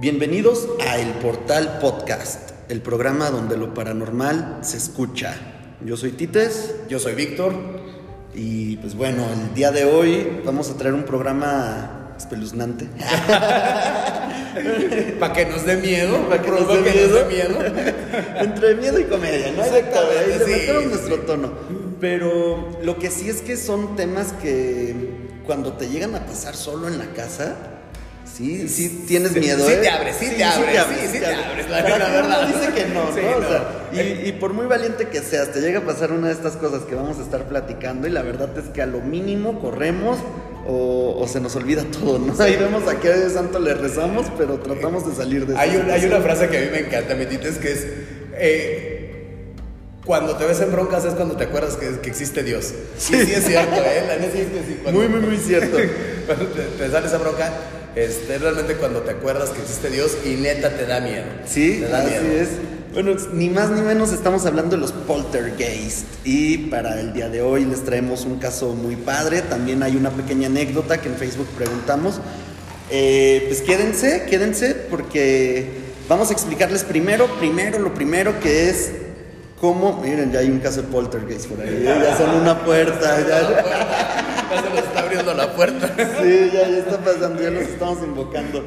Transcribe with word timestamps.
Bienvenidos 0.00 0.66
a 0.88 0.96
El 0.98 1.08
Portal 1.18 1.78
Podcast, 1.78 2.52
el 2.70 2.80
programa 2.80 3.28
donde 3.28 3.58
lo 3.58 3.74
paranormal 3.74 4.60
se 4.62 4.78
escucha. 4.78 5.36
Yo 5.84 5.98
soy 5.98 6.12
Tites 6.12 6.74
Yo 6.88 6.98
soy 6.98 7.14
Víctor. 7.14 7.52
y 8.34 8.78
pues 8.78 8.94
bueno, 8.94 9.26
el 9.30 9.52
día 9.52 9.70
de 9.72 9.84
hoy 9.84 10.40
vamos 10.42 10.70
a 10.70 10.78
traer 10.78 10.94
un 10.94 11.02
programa 11.02 12.14
espeluznante. 12.16 12.86
Para 15.20 15.34
que 15.34 15.44
nos 15.44 15.66
dé 15.66 15.76
miedo. 15.76 16.16
Para 16.30 16.40
que 16.40 16.50
nos 16.50 16.66
dé 16.66 16.80
miedo. 17.28 17.62
Entre 18.40 18.74
miedo 18.76 18.98
y 18.98 19.04
comedia, 19.04 19.52
¿no? 19.52 19.62
Ahí 19.62 19.68
Exactamente, 19.68 20.46
sí, 20.46 20.52
sí. 20.66 20.72
nuestro 20.88 21.18
tono. 21.26 21.52
Pero 22.00 22.70
lo 22.82 22.98
que 22.98 23.10
sí 23.10 23.28
es 23.28 23.42
que 23.42 23.58
son 23.58 23.96
temas 23.96 24.32
que 24.32 25.28
cuando 25.44 25.74
te 25.74 25.90
llegan 25.90 26.14
a 26.14 26.24
pasar 26.24 26.56
solo 26.56 26.88
en 26.88 26.98
la 26.98 27.12
casa, 27.12 27.69
sí, 28.40 28.68
sí 28.68 29.04
tienes 29.06 29.32
Sí, 29.32 29.40
miedo. 29.40 29.66
sí 29.66 29.72
¿eh? 29.72 29.76
te 29.76 29.88
abres, 29.90 30.16
sí 30.18 30.30
te 30.36 30.42
abres, 30.44 30.82
sí, 31.00 31.06
sí 31.12 31.18
te 31.20 31.26
abres, 31.26 31.68
la 31.70 31.82
verdad, 31.82 32.24
uno 32.26 32.46
dice 32.58 32.72
que 32.72 32.84
no, 32.86 33.04
¿no? 33.04 33.36
O 33.36 33.40
no. 33.40 33.48
sea, 33.48 33.68
y, 33.92 34.28
y 34.28 34.32
por 34.32 34.52
muy 34.52 34.66
valiente 34.66 35.08
que 35.08 35.20
seas, 35.20 35.52
te 35.52 35.60
llega 35.60 35.80
a 35.80 35.82
pasar 35.84 36.12
una 36.12 36.28
de 36.28 36.32
estas 36.32 36.56
cosas 36.56 36.82
que 36.84 36.94
vamos 36.94 37.18
a 37.18 37.22
estar 37.22 37.48
platicando 37.48 38.06
y 38.06 38.10
la 38.10 38.22
verdad 38.22 38.48
es 38.58 38.64
que 38.70 38.82
a 38.82 38.86
lo 38.86 39.00
mínimo 39.00 39.60
corremos 39.60 40.18
o, 40.66 41.16
o 41.18 41.28
se 41.28 41.40
nos 41.40 41.54
olvida 41.56 41.84
todo, 41.84 42.18
¿no? 42.18 42.34
Ahí 42.42 42.56
vemos 42.56 42.86
a 42.88 42.98
qué 43.00 43.12
santo 43.30 43.58
le 43.58 43.74
rezamos, 43.74 44.26
pero 44.38 44.58
tratamos 44.58 45.06
de 45.08 45.14
salir 45.14 45.46
de 45.46 45.56
Hay, 45.58 45.76
un- 45.76 45.90
hay 45.90 46.04
una 46.04 46.20
frase 46.20 46.48
que 46.48 46.58
a 46.58 46.60
mí 46.62 46.66
me 46.72 46.80
encanta, 46.80 47.14
mi 47.14 47.26
Tites, 47.26 47.58
que 47.58 47.72
es... 47.72 47.86
eh, 48.34 48.96
cuando 50.04 50.34
te 50.36 50.44
ves 50.46 50.60
en 50.60 50.72
broncas 50.72 51.04
es 51.04 51.14
cuando 51.14 51.36
te 51.36 51.44
acuerdas 51.44 51.76
que, 51.76 52.00
que 52.00 52.08
existe 52.08 52.42
Dios. 52.42 52.72
Sí, 52.96 53.14
sí 53.24 53.32
es 53.32 53.44
cierto, 53.44 53.76
¿eh? 53.76 54.02
La 54.08 54.16
neta 54.16 54.38
es 54.38 54.46
que 54.48 54.60
sí. 54.66 54.78
Cuando, 54.82 54.98
Muy, 55.00 55.08
muy, 55.08 55.20
muy 55.20 55.36
cierto. 55.36 55.76
Cuando 56.26 56.46
te, 56.46 56.62
te 56.62 56.90
sale 56.90 57.06
esa 57.06 57.18
bronca, 57.18 57.52
este, 57.96 58.38
realmente 58.38 58.74
cuando 58.74 59.00
te 59.00 59.12
acuerdas 59.12 59.50
que 59.50 59.60
existe 59.62 59.90
Dios 59.90 60.16
y 60.24 60.30
neta 60.30 60.70
te 60.70 60.86
da 60.86 61.00
miedo. 61.00 61.24
Sí, 61.46 61.80
te 61.80 61.88
da 61.88 61.98
así 61.98 62.10
miedo. 62.10 62.40
es. 62.40 62.48
Bueno, 62.92 63.14
ni 63.32 63.48
más 63.48 63.70
ni 63.70 63.82
menos 63.82 64.12
estamos 64.12 64.46
hablando 64.46 64.74
de 64.74 64.80
los 64.80 64.90
poltergeist. 64.92 66.06
Y 66.24 66.58
para 66.68 66.98
el 66.98 67.12
día 67.12 67.28
de 67.28 67.40
hoy 67.40 67.64
les 67.64 67.84
traemos 67.84 68.24
un 68.24 68.38
caso 68.38 68.74
muy 68.74 68.96
padre. 68.96 69.42
También 69.42 69.82
hay 69.82 69.96
una 69.96 70.10
pequeña 70.10 70.48
anécdota 70.48 71.00
que 71.00 71.08
en 71.08 71.14
Facebook 71.14 71.46
preguntamos. 71.56 72.20
Eh, 72.90 73.44
pues 73.46 73.62
quédense, 73.62 74.26
quédense, 74.28 74.74
porque 74.74 75.68
vamos 76.08 76.30
a 76.30 76.32
explicarles 76.32 76.82
primero, 76.82 77.28
primero, 77.38 77.78
lo 77.78 77.94
primero 77.94 78.40
que 78.40 78.68
es 78.68 78.90
cómo. 79.60 80.00
Miren, 80.02 80.32
ya 80.32 80.40
hay 80.40 80.50
un 80.50 80.58
caso 80.58 80.82
de 80.82 80.88
poltergeist 80.88 81.46
por 81.46 81.60
ahí. 81.60 81.68
¿eh? 81.68 82.00
Ya 82.02 82.16
son 82.16 82.30
una 82.30 82.64
puerta. 82.64 83.20
Ya, 83.20 83.64
La 85.22 85.54
puerta. 85.54 85.94
Sí, 85.96 86.50
ya, 86.52 86.68
ya 86.68 86.78
está 86.78 86.98
pasando, 86.98 87.42
ya 87.42 87.50
los 87.50 87.64
estamos 87.64 88.02
invocando. 88.02 88.64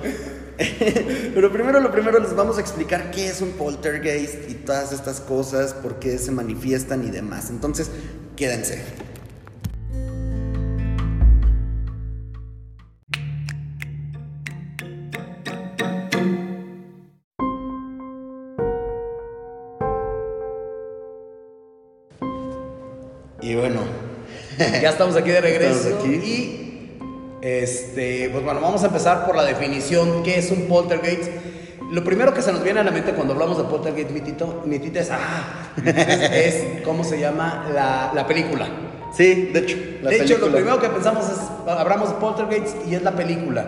Pero 1.33 1.51
primero 1.51 1.79
lo 1.79 1.91
primero 1.91 2.19
les 2.19 2.35
vamos 2.35 2.57
a 2.57 2.61
explicar 2.61 3.11
qué 3.11 3.27
es 3.27 3.41
un 3.41 3.51
poltergeist 3.53 4.49
y 4.49 4.53
todas 4.53 4.91
estas 4.91 5.19
cosas, 5.19 5.73
por 5.73 5.99
qué 5.99 6.17
se 6.17 6.31
manifiestan 6.31 7.05
y 7.05 7.09
demás. 7.09 7.49
Entonces, 7.49 7.89
quédense. 8.35 8.83
Ya 24.84 24.89
estamos 24.89 25.16
aquí 25.16 25.30
de 25.30 25.39
regreso. 25.39 25.88
Estamos 25.88 26.03
aquí. 26.03 26.14
Y 26.14 27.00
este, 27.42 28.28
pues 28.30 28.44
bueno, 28.44 28.59
vamos 28.59 28.84
a 28.84 28.88
empezar 28.88 29.26
por 29.26 29.34
la 29.34 29.45
definición. 29.45 30.23
¿Qué 30.23 30.38
es 30.38 30.52
un 30.52 30.64
poltergeist? 30.64 31.31
Lo 31.89 32.03
primero 32.03 32.34
que 32.34 32.42
se 32.42 32.52
nos 32.52 32.62
viene 32.62 32.81
a 32.81 32.84
la 32.84 32.92
mente 32.92 33.14
cuando 33.14 33.32
hablamos 33.32 33.58
de 33.58 33.64
poltergeist, 33.64 34.11
mi 34.11 34.20
tito, 34.20 34.61
mi 34.66 34.80
tita 34.80 34.99
es, 34.99 35.10
ah, 35.10 35.72
es, 35.86 35.95
es 35.95 36.82
cómo 36.82 37.05
se 37.05 37.17
llama 37.17 37.70
la, 37.73 38.11
la 38.14 38.27
película. 38.27 38.67
sí, 39.16 39.52
de 39.54 39.60
hecho, 39.60 39.77
la 40.02 40.10
de 40.10 40.17
hecho, 40.17 40.33
lo 40.33 40.48
película. 40.48 40.52
primero 40.58 40.82
que 40.82 40.89
pensamos 40.89 41.30
es, 41.30 41.39
hablamos 41.66 42.10
de 42.10 42.16
poltergeist 42.16 42.76
y 42.86 42.95
es 42.95 43.04
la 43.04 43.11
película. 43.14 43.66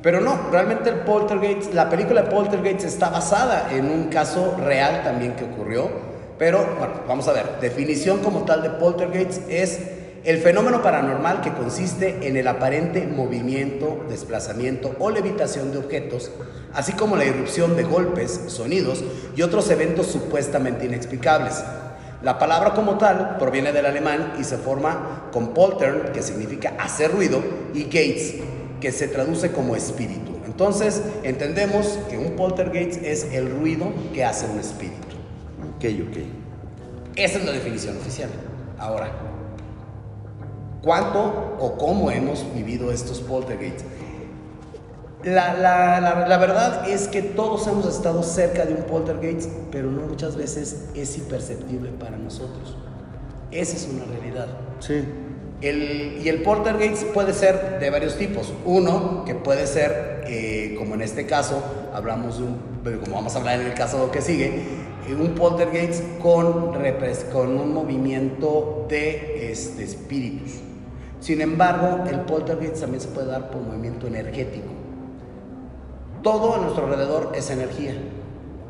Pero 0.00 0.20
no, 0.20 0.48
realmente 0.52 0.90
el 0.90 1.00
poltergeist, 1.00 1.74
la 1.74 1.90
película 1.90 2.22
de 2.22 2.30
poltergeist 2.30 2.84
está 2.84 3.10
basada 3.10 3.68
en 3.72 3.86
un 3.86 4.10
caso 4.10 4.56
real 4.64 5.02
también 5.02 5.32
que 5.32 5.42
ocurrió. 5.42 5.90
Pero 6.38 6.58
bueno, 6.78 6.94
vamos 7.08 7.26
a 7.26 7.32
ver, 7.32 7.46
definición 7.60 8.20
como 8.20 8.44
tal 8.44 8.62
de 8.62 8.70
poltergeist 8.70 9.42
es 9.50 10.01
el 10.24 10.38
fenómeno 10.38 10.82
paranormal 10.82 11.40
que 11.40 11.52
consiste 11.52 12.28
en 12.28 12.36
el 12.36 12.46
aparente 12.46 13.06
movimiento, 13.06 14.04
desplazamiento 14.08 14.94
o 15.00 15.10
levitación 15.10 15.72
de 15.72 15.78
objetos, 15.78 16.30
así 16.72 16.92
como 16.92 17.16
la 17.16 17.24
irrupción 17.24 17.76
de 17.76 17.82
golpes, 17.82 18.40
sonidos 18.46 19.02
y 19.34 19.42
otros 19.42 19.68
eventos 19.70 20.06
supuestamente 20.06 20.86
inexplicables. 20.86 21.64
La 22.22 22.38
palabra 22.38 22.72
como 22.72 22.98
tal 22.98 23.36
proviene 23.38 23.72
del 23.72 23.84
alemán 23.84 24.34
y 24.38 24.44
se 24.44 24.58
forma 24.58 25.28
con 25.32 25.52
poltern, 25.54 26.12
que 26.12 26.22
significa 26.22 26.74
hacer 26.78 27.10
ruido, 27.10 27.42
y 27.74 27.84
gates, 27.84 28.36
que 28.80 28.92
se 28.92 29.08
traduce 29.08 29.50
como 29.50 29.74
espíritu. 29.74 30.32
Entonces, 30.46 31.02
entendemos 31.24 31.98
que 32.08 32.18
un 32.18 32.36
poltergeist 32.36 33.02
es 33.02 33.24
el 33.32 33.50
ruido 33.50 33.92
que 34.14 34.24
hace 34.24 34.46
un 34.46 34.60
espíritu. 34.60 35.16
Ok, 35.76 35.84
ok. 36.10 36.18
Esa 37.16 37.38
es 37.38 37.44
la 37.44 37.52
definición 37.52 37.96
oficial. 37.96 38.30
Ahora, 38.78 39.10
¿cuánto 40.82 41.56
o 41.60 41.76
cómo 41.78 42.10
hemos 42.10 42.44
vivido 42.54 42.90
estos 42.92 43.20
poltergeists? 43.20 43.84
La, 45.24 45.54
la- 45.54 46.00
la- 46.00 46.26
la 46.26 46.38
verdad 46.38 46.88
es 46.88 47.06
que 47.06 47.22
todos 47.22 47.66
hemos 47.68 47.86
estado 47.86 48.22
cerca 48.24 48.64
de 48.64 48.74
un 48.74 48.82
poltergeist, 48.82 49.48
pero 49.70 49.88
no 49.90 50.02
muchas 50.06 50.34
veces 50.36 50.88
es 50.96 51.16
imperceptible 51.16 51.90
para 51.90 52.16
nosotros. 52.16 52.76
Esa 53.52 53.76
es 53.76 53.88
una 53.92 54.04
realidad. 54.04 54.48
Sí. 54.80 55.04
El- 55.60 56.18
y 56.24 56.28
el 56.28 56.42
poltergeist 56.42 57.04
puede 57.12 57.32
ser 57.34 57.78
de 57.78 57.88
varios 57.90 58.16
tipos. 58.18 58.52
Uno, 58.64 59.22
que 59.24 59.36
puede 59.36 59.68
ser, 59.68 60.24
eh, 60.26 60.74
como 60.76 60.94
en 60.94 61.02
este 61.02 61.24
caso, 61.26 61.62
hablamos 61.94 62.38
de 62.38 62.44
un, 62.44 62.98
como 63.04 63.14
vamos 63.14 63.36
a 63.36 63.38
hablar 63.38 63.60
en 63.60 63.66
el 63.68 63.74
caso 63.74 64.10
que 64.10 64.20
sigue, 64.20 64.46
eh, 65.08 65.14
un 65.14 65.36
poltergeist 65.36 66.02
con, 66.20 66.72
con 67.32 67.56
un 67.60 67.72
movimiento 67.72 68.86
de 68.88 69.52
este, 69.52 69.84
espíritus. 69.84 70.54
Sin 71.22 71.40
embargo, 71.40 72.04
el 72.10 72.20
poltergeist 72.22 72.80
también 72.80 73.00
se 73.00 73.06
puede 73.06 73.28
dar 73.28 73.48
por 73.48 73.62
movimiento 73.62 74.08
energético. 74.08 74.66
Todo 76.20 76.56
a 76.56 76.58
nuestro 76.58 76.86
alrededor 76.86 77.30
es 77.36 77.48
energía. 77.50 77.94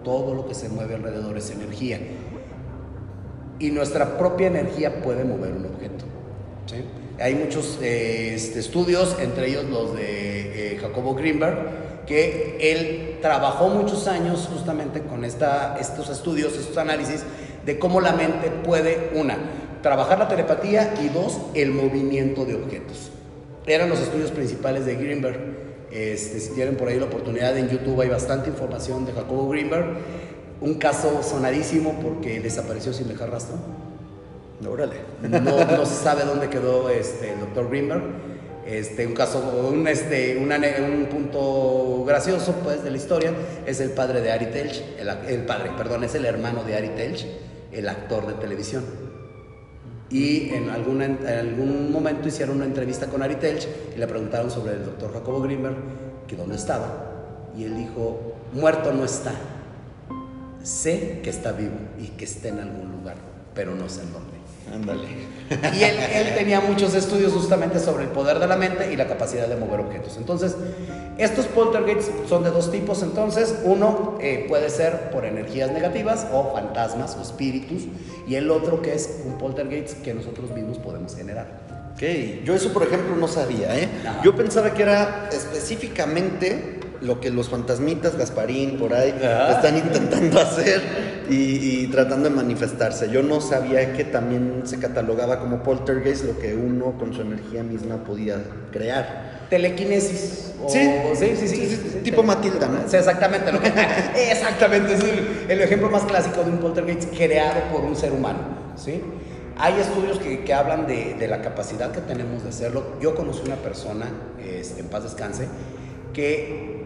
Todo 0.05 0.35
lo 0.35 0.47
que 0.47 0.55
se 0.55 0.69
mueve 0.69 0.97
alrededor 0.97 1.39
es 1.39 1.51
energía. 1.51 1.99
Y 3.59 3.71
nuestra 3.71 4.19
propia 4.19 4.49
energía 4.49 5.01
puede 5.01 5.25
mover 5.25 5.53
un 5.53 5.65
objeto. 5.65 6.05
Hay 7.19 7.35
muchos 7.37 7.79
eh, 7.81 8.35
este, 8.35 8.59
estudios, 8.59 9.17
entre 9.19 9.49
ellos 9.49 9.65
los 9.71 9.95
de 9.97 10.75
eh, 10.75 10.79
Jacobo 10.79 11.15
Greenberg, 11.15 12.05
que 12.07 12.59
él 12.61 13.19
trabajó 13.23 13.69
muchos 13.69 14.07
años 14.09 14.47
justamente 14.53 15.01
con 15.03 15.25
esta, 15.25 15.79
estos 15.81 16.11
estudios, 16.11 16.53
estos 16.55 16.77
análisis 16.77 17.25
de 17.65 17.79
cómo 17.79 18.01
la 18.01 18.13
mente 18.13 18.51
puede, 18.51 19.11
una, 19.15 19.39
trabajar 19.83 20.19
la 20.19 20.29
telepatía 20.29 20.95
y 21.03 21.09
dos, 21.09 21.39
el 21.55 21.73
movimiento 21.73 22.45
de 22.45 22.55
objetos. 22.55 23.11
Eran 23.67 23.89
los 23.89 24.01
estudios 24.01 24.31
principales 24.31 24.87
de 24.87 24.95
Greenberg. 24.95 25.39
Este, 25.91 26.41
si 26.41 26.51
tienen 26.55 26.77
por 26.77 26.89
ahí 26.89 26.99
la 26.99 27.05
oportunidad, 27.07 27.57
en 27.59 27.69
YouTube 27.69 28.01
hay 28.01 28.09
bastante 28.09 28.49
información 28.49 29.05
de 29.05 29.13
Jacobo 29.13 29.49
Greenberg. 29.49 29.87
Un 30.61 30.75
caso 30.75 31.23
sonadísimo 31.23 31.99
porque 32.01 32.41
desapareció 32.41 32.93
sin 32.93 33.09
dejar 33.09 33.31
rastro. 33.31 33.57
Órale. 34.69 34.95
No, 35.21 35.65
no 35.65 35.87
se 35.87 36.03
sabe 36.03 36.25
dónde 36.25 36.49
quedó 36.49 36.89
este, 36.89 37.33
el 37.33 37.41
doctor 37.41 37.69
Greenberg. 37.69 38.03
Este, 38.67 39.07
un 39.07 39.15
caso, 39.15 39.41
un, 39.69 39.89
este, 39.89 40.37
un, 40.37 41.07
punto 41.07 42.05
gracioso 42.07 42.55
pues, 42.63 42.85
de 42.85 42.93
la 42.93 42.97
historia 42.97 43.33
es 43.67 43.81
el 43.81 43.91
padre 43.91 44.21
de 44.21 44.31
Ari 44.31 44.47
Telch, 44.47 44.83
el 45.29 45.45
padre, 45.45 45.73
perdón, 45.77 46.05
es 46.05 46.15
el 46.15 46.25
hermano 46.25 46.63
de 46.63 46.77
Ari 46.77 46.91
Telch, 46.91 47.27
el 47.73 47.89
actor 47.89 48.25
de 48.29 48.35
televisión. 48.35 48.85
Y 50.13 50.51
en, 50.51 50.69
alguna, 50.69 51.07
en 51.07 51.27
algún 51.27 51.91
momento 51.91 52.29
hicieron 52.29 52.57
una 52.57 52.67
entrevista 52.67 53.07
con 53.07 53.23
Ari 53.23 53.37
Telch 53.37 53.67
y 53.97 53.99
le 53.99 54.07
preguntaron 54.07 54.51
sobre 54.51 54.75
el 54.75 54.85
doctor 54.85 55.11
Jacobo 55.15 55.41
Greenberg, 55.41 55.77
que 56.29 56.37
dónde 56.37 56.57
estaba. 56.57 57.51
Y 57.57 57.65
él 57.65 57.77
dijo, 57.77 58.35
muerto 58.53 58.93
no 58.93 59.05
está. 59.05 59.33
Sé 60.63 61.21
que 61.23 61.31
está 61.31 61.53
vivo 61.53 61.77
y 61.99 62.09
que 62.09 62.27
está 62.27 62.49
en 62.49 62.61
algún 62.61 62.93
lugar, 62.93 63.17
pero 63.55 63.75
no 63.75 63.89
sé 63.89 64.03
en 64.03 64.13
dónde. 64.13 64.33
Ándale. 64.71 65.09
Y 65.75 65.83
él, 65.83 65.97
él 65.99 66.35
tenía 66.35 66.61
muchos 66.61 66.95
estudios 66.95 67.33
justamente 67.33 67.79
sobre 67.79 68.05
el 68.05 68.11
poder 68.11 68.39
de 68.39 68.47
la 68.47 68.57
mente 68.57 68.93
y 68.93 68.97
la 68.97 69.07
capacidad 69.07 69.47
de 69.49 69.57
mover 69.57 69.81
objetos. 69.81 70.17
Entonces, 70.17 70.57
estos 71.19 71.47
poltergeists 71.47 72.11
son 72.29 72.43
de 72.43 72.51
dos 72.51 72.71
tipos. 72.71 73.03
Entonces, 73.03 73.55
uno 73.65 74.19
eh, 74.21 74.47
puede 74.49 74.71
ser 74.71 75.11
por 75.11 75.25
energías 75.25 75.71
negativas 75.71 76.27
o 76.33 76.53
fantasmas 76.53 77.17
o 77.17 77.23
espíritus, 77.23 77.85
y 78.27 78.37
el 78.37 78.51
otro 78.51 78.83
que 78.83 78.95
es 78.95 79.23
un 79.27 79.39
poltergeist 79.39 80.03
que 80.03 80.15
nosotros 80.15 80.51
mismos 80.51 80.79
podemos 80.79 81.15
generar. 81.15 81.47
Ok, 81.95 82.03
yo 82.45 82.55
eso 82.55 82.73
por 82.73 82.83
ejemplo 82.85 83.15
no 83.17 83.29
sabía, 83.29 83.79
¿eh? 83.79 83.89
Ajá. 84.07 84.23
Yo 84.25 84.35
pensaba 84.35 84.73
que 84.73 84.83
era 84.83 85.29
específicamente 85.31 86.81
lo 87.03 87.21
que 87.21 87.31
los 87.31 87.49
fantasmitas, 87.49 88.17
Gasparín, 88.17 88.79
por 88.79 88.95
ahí, 88.95 89.11
están 89.51 89.77
intentando 89.77 90.41
hacer 90.41 90.81
y, 91.29 91.83
y, 91.83 91.87
tratando 91.89 92.29
de 92.29 92.37
manifestarse. 92.37 93.11
Yo 93.11 93.23
no 93.23 93.41
sabía 93.41 93.93
que 93.93 94.05
también 94.05 94.63
se 94.65 94.79
catalogaba 94.79 95.41
como 95.41 95.63
poltergeist 95.63 96.25
lo 96.25 96.39
que 96.39 96.55
uno 96.55 96.99
con 96.99 97.13
su 97.13 97.23
energía 97.23 97.63
misma 97.63 98.05
podía 98.05 98.43
crear. 98.71 99.47
Telequinesis. 99.51 100.55
sí, 100.69 100.91
sí, 101.15 101.37
sí, 101.37 101.49
sí, 101.49 102.01
tipo 102.03 102.23
Matilda, 102.23 102.69
¿no? 102.69 102.89
Sí, 102.89 102.97
exactamente. 102.97 103.53
Lo 103.53 103.61
que, 103.61 103.69
exactamente, 104.31 104.95
es 104.95 105.05
el, 105.05 105.51
el, 105.51 105.61
ejemplo 105.61 105.91
más 105.91 106.05
clásico 106.05 106.43
de 106.43 106.51
un 106.51 106.59
poltergeist 106.59 107.15
creado 107.15 107.61
por 107.73 107.83
un 107.83 107.95
ser 107.95 108.13
humano. 108.13 108.39
¿sí? 108.77 109.03
Hay 109.59 109.79
estudios 109.79 110.19
que, 110.19 110.45
que 110.45 110.55
hablan 110.55 110.87
de, 110.87 111.15
de, 111.15 111.29
la 111.29 111.43
capacidad 111.43 111.93
que 111.93 112.01
tenemos 112.01 112.43
de 112.43 112.49
hacerlo. 112.49 112.97
Yo 113.01 113.15
conocí 113.15 113.43
una 113.45 113.57
persona, 113.57 114.07
este, 114.43 114.81
en 114.81 114.89
paz 114.89 115.03
descanse, 115.03 115.49
que 116.15 116.85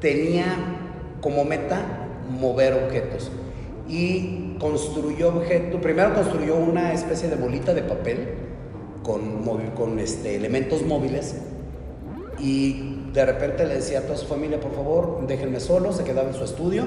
tenía 0.00 0.46
como 1.20 1.44
meta 1.44 1.82
mover 2.30 2.74
objetos 2.74 3.30
y 3.88 4.56
construyó 4.58 5.28
objetos. 5.28 5.80
Primero 5.80 6.14
construyó 6.14 6.56
una 6.56 6.92
especie 6.92 7.28
de 7.28 7.36
bolita 7.36 7.74
de 7.74 7.82
papel 7.82 8.34
con, 9.02 9.98
este, 9.98 10.34
elementos 10.34 10.82
móviles 10.82 11.36
y 12.38 13.10
de 13.12 13.24
repente 13.24 13.64
le 13.64 13.76
decía 13.76 14.00
a 14.00 14.02
toda 14.02 14.16
su 14.16 14.26
familia, 14.26 14.60
por 14.60 14.74
favor, 14.74 15.26
déjenme 15.26 15.60
solo, 15.60 15.92
se 15.92 16.04
quedaba 16.04 16.28
en 16.28 16.34
su 16.34 16.44
estudio 16.44 16.84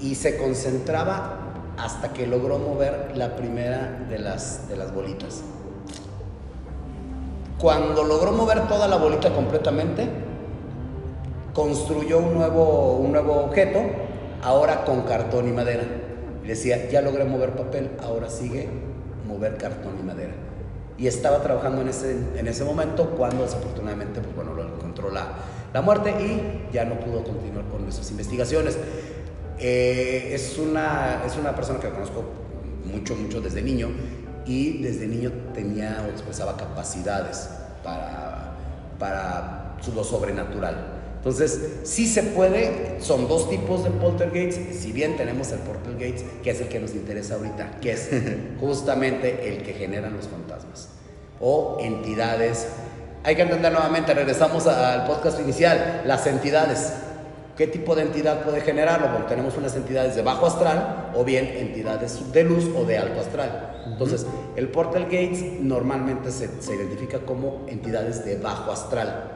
y 0.00 0.16
se 0.16 0.36
concentraba 0.36 1.44
hasta 1.78 2.12
que 2.12 2.26
logró 2.26 2.58
mover 2.58 3.12
la 3.14 3.36
primera 3.36 4.06
de 4.10 4.18
las, 4.18 4.68
de 4.68 4.76
las 4.76 4.92
bolitas. 4.92 5.42
Cuando 7.58 8.04
logró 8.04 8.32
mover 8.32 8.66
toda 8.68 8.88
la 8.88 8.96
bolita 8.96 9.32
completamente, 9.32 10.08
construyó 11.54 12.18
un 12.18 12.34
nuevo, 12.34 12.96
un 12.96 13.12
nuevo 13.12 13.44
objeto, 13.44 13.80
ahora 14.42 14.84
con 14.84 15.02
cartón 15.02 15.48
y 15.48 15.52
madera. 15.52 15.84
Decía, 16.48 16.88
ya 16.88 17.02
logré 17.02 17.24
mover 17.24 17.50
papel, 17.50 17.90
ahora 18.02 18.30
sigue 18.30 18.70
mover 19.26 19.58
cartón 19.58 19.98
y 20.00 20.02
madera. 20.02 20.32
Y 20.96 21.06
estaba 21.06 21.42
trabajando 21.42 21.82
en 21.82 21.88
ese, 21.88 22.16
en 22.36 22.48
ese 22.48 22.64
momento 22.64 23.10
cuando 23.10 23.42
desafortunadamente, 23.42 24.22
pues 24.22 24.34
bueno, 24.34 24.54
lo 24.54 24.64
encontró 24.64 25.10
la, 25.10 25.26
la 25.74 25.82
muerte 25.82 26.10
y 26.10 26.72
ya 26.72 26.86
no 26.86 26.98
pudo 27.00 27.22
continuar 27.22 27.66
con 27.66 27.82
nuestras 27.82 28.10
investigaciones. 28.10 28.78
Eh, 29.58 30.30
es, 30.32 30.56
una, 30.58 31.22
es 31.26 31.36
una 31.36 31.54
persona 31.54 31.80
que 31.80 31.90
conozco 31.90 32.24
mucho, 32.86 33.14
mucho 33.14 33.42
desde 33.42 33.60
niño 33.60 33.90
y 34.46 34.82
desde 34.82 35.06
niño 35.06 35.30
tenía 35.52 36.02
o 36.06 36.10
expresaba 36.10 36.56
capacidades 36.56 37.50
para, 37.84 38.54
para 38.98 39.76
lo 39.94 40.02
sobrenatural. 40.02 40.97
Entonces, 41.18 41.80
sí 41.82 42.06
se 42.06 42.22
puede, 42.22 43.00
son 43.00 43.26
dos 43.26 43.50
tipos 43.50 43.82
de 43.82 43.90
poltergeists, 43.90 44.78
si 44.78 44.92
bien 44.92 45.16
tenemos 45.16 45.50
el 45.50 45.58
poltergeist, 45.58 46.24
que 46.42 46.50
es 46.50 46.60
el 46.60 46.68
que 46.68 46.78
nos 46.78 46.94
interesa 46.94 47.34
ahorita, 47.34 47.80
que 47.80 47.92
es 47.92 48.08
justamente 48.60 49.48
el 49.48 49.62
que 49.62 49.74
generan 49.74 50.16
los 50.16 50.28
fantasmas 50.28 50.90
o 51.40 51.78
entidades. 51.80 52.68
Hay 53.24 53.34
que 53.34 53.42
entender 53.42 53.72
nuevamente, 53.72 54.14
regresamos 54.14 54.66
al 54.68 55.06
podcast 55.06 55.40
inicial, 55.40 56.02
las 56.06 56.26
entidades. 56.28 56.92
¿Qué 57.56 57.66
tipo 57.66 57.96
de 57.96 58.02
entidad 58.02 58.44
puede 58.44 58.60
generarlo? 58.60 59.08
Bueno, 59.08 59.26
tenemos 59.26 59.56
unas 59.56 59.74
entidades 59.74 60.14
de 60.14 60.22
bajo 60.22 60.46
astral 60.46 61.10
o 61.16 61.24
bien 61.24 61.46
entidades 61.46 62.32
de 62.32 62.44
luz 62.44 62.70
o 62.76 62.84
de 62.84 62.96
alto 62.96 63.20
astral. 63.20 63.82
Entonces, 63.86 64.24
el 64.54 64.68
Portal 64.68 65.04
Gates 65.04 65.60
normalmente 65.60 66.30
se, 66.30 66.62
se 66.62 66.76
identifica 66.76 67.18
como 67.18 67.66
entidades 67.66 68.24
de 68.24 68.36
bajo 68.36 68.70
astral. 68.70 69.32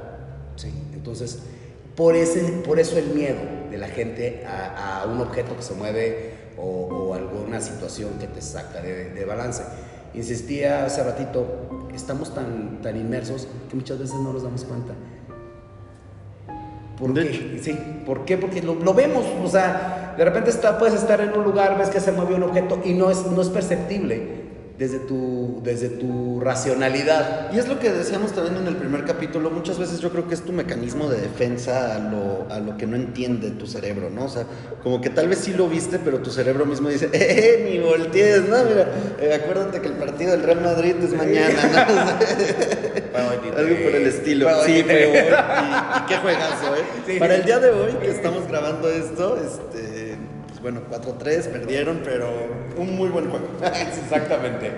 ¿sí? 0.55 0.73
Entonces, 0.94 1.40
por, 1.97 2.17
ese, 2.17 2.41
por 2.65 2.79
eso 2.79 2.99
el 2.99 3.09
miedo 3.09 3.41
de 3.71 3.79
la 3.79 3.89
gente 3.89 4.44
a, 4.47 5.03
a 5.03 5.06
un 5.06 5.21
objeto 5.21 5.56
que 5.56 5.62
se 5.62 5.75
mueve 5.75 6.35
o, 6.59 6.62
o, 6.62 7.15
alguna 7.15 7.61
situación 7.61 8.11
que 8.19 8.27
te 8.27 8.41
saca 8.41 8.81
de, 8.81 9.11
de, 9.11 9.25
balance. 9.25 9.62
Insistía 10.15 10.85
hace 10.85 11.03
ratito, 11.03 11.89
estamos 11.94 12.35
tan, 12.35 12.83
tan 12.83 12.97
inmersos 12.97 13.49
que 13.69 13.77
muchas 13.77 13.99
veces 13.99 14.17
no 14.17 14.33
nos 14.33 14.43
damos 14.43 14.65
cuenta. 14.65 14.94
¿Por 16.99 17.15
qué? 17.15 17.61
Sí, 17.62 17.79
¿por 18.06 18.25
qué? 18.25 18.37
Porque 18.37 18.62
lo, 18.62 18.75
lo, 18.75 18.95
vemos, 18.95 19.25
o 19.43 19.49
sea, 19.49 20.15
de 20.17 20.25
repente 20.25 20.50
está, 20.50 20.79
puedes 20.79 20.95
estar 20.95 21.21
en 21.21 21.33
un 21.33 21.43
lugar, 21.43 21.79
ves 21.79 21.88
que 21.88 22.00
se 22.00 22.12
mueve 22.12 22.35
un 22.35 22.43
objeto 22.43 22.81
y 22.85 22.93
no 22.93 23.11
es, 23.11 23.27
no 23.27 23.41
es 23.41 23.49
perceptible 23.49 24.42
desde 24.82 24.99
tu, 24.99 25.61
desde 25.62 25.88
tu 25.90 26.40
racionalidad. 26.40 27.52
Y 27.52 27.58
es 27.61 27.69
lo 27.69 27.79
que 27.79 27.93
decíamos 27.93 28.32
también 28.32 28.56
en 28.56 28.67
el 28.67 28.75
primer 28.75 29.05
capítulo, 29.05 29.49
muchas 29.49 29.79
veces 29.79 30.00
yo 30.00 30.11
creo 30.11 30.26
que 30.26 30.34
es 30.34 30.43
tu 30.43 30.52
mecanismo 30.52 31.08
de 31.08 31.20
defensa 31.20 31.94
a 31.94 31.99
lo, 32.00 32.49
a 32.50 32.58
lo 32.58 32.76
que 32.76 32.88
no 32.88 32.96
entiende 32.96 33.52
tu 33.52 33.69
cerebro, 33.69 34.11
¿no? 34.11 34.25
O 34.25 34.29
sea, 34.29 34.44
como 34.82 35.00
que 35.00 35.08
tal 35.08 35.29
vez 35.29 35.38
sí 35.38 35.52
lo 35.52 35.69
viste, 35.69 36.00
pero 36.00 36.19
tu 36.19 36.32
cerebro 36.32 36.67
mismo 36.67 36.88
dice, 36.88 37.08
¡eh, 37.12 37.64
ni 37.64 37.79
voltees! 37.79 38.49
No, 38.49 38.64
mira, 38.64 38.88
eh, 39.20 39.40
acuérdate 39.40 39.81
que 39.81 39.87
el 39.87 39.94
partido 39.94 40.32
del 40.32 40.43
Real 40.43 40.61
Madrid 40.61 40.96
es 41.00 41.12
mañana, 41.14 41.62
¿no? 41.62 43.12
Algo 43.56 43.85
por 43.85 43.94
el 43.94 44.06
estilo. 44.08 44.49
Sí, 44.64 44.82
pero 44.85 45.14
y, 45.14 45.19
y, 45.19 46.06
qué 46.08 46.17
juegazo, 46.17 46.75
¿eh? 46.75 46.85
Sí. 47.06 47.19
Para 47.20 47.37
el 47.37 47.44
día 47.44 47.61
de 47.61 47.70
hoy 47.70 47.93
que 48.00 48.11
estamos 48.11 48.49
grabando 48.49 48.88
esto, 48.88 49.37
este 49.37 50.01
bueno, 50.62 50.81
4-3, 50.91 51.49
perdieron, 51.49 52.00
pero 52.05 52.29
un 52.76 52.97
muy 52.97 53.09
buen 53.09 53.29
juego. 53.29 53.49
Exactamente. 53.62 54.70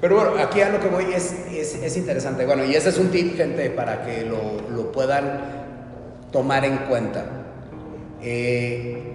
Pero 0.00 0.16
bueno, 0.16 0.32
aquí 0.42 0.60
a 0.60 0.70
lo 0.70 0.80
que 0.80 0.88
voy 0.88 1.12
es, 1.14 1.32
es, 1.50 1.74
es, 1.76 1.96
interesante. 1.96 2.44
Bueno, 2.44 2.64
y 2.64 2.74
ese 2.74 2.88
es 2.88 2.98
un 2.98 3.10
tip, 3.10 3.36
gente, 3.36 3.70
para 3.70 4.04
que 4.04 4.24
lo, 4.24 4.68
lo 4.74 4.90
puedan 4.90 5.40
tomar 6.32 6.64
en 6.64 6.78
cuenta. 6.78 7.24
Eh, 8.20 9.14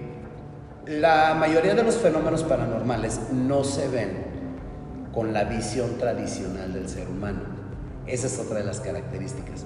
la 0.86 1.34
mayoría 1.34 1.74
de 1.74 1.82
los 1.82 1.96
fenómenos 1.96 2.42
paranormales 2.44 3.20
no 3.32 3.62
se 3.62 3.88
ven 3.88 4.24
con 5.12 5.32
la 5.32 5.44
visión 5.44 5.98
tradicional 5.98 6.72
del 6.72 6.88
ser 6.88 7.08
humano. 7.08 7.40
Esa 8.06 8.26
es 8.26 8.38
otra 8.38 8.58
de 8.58 8.64
las 8.64 8.80
características. 8.80 9.64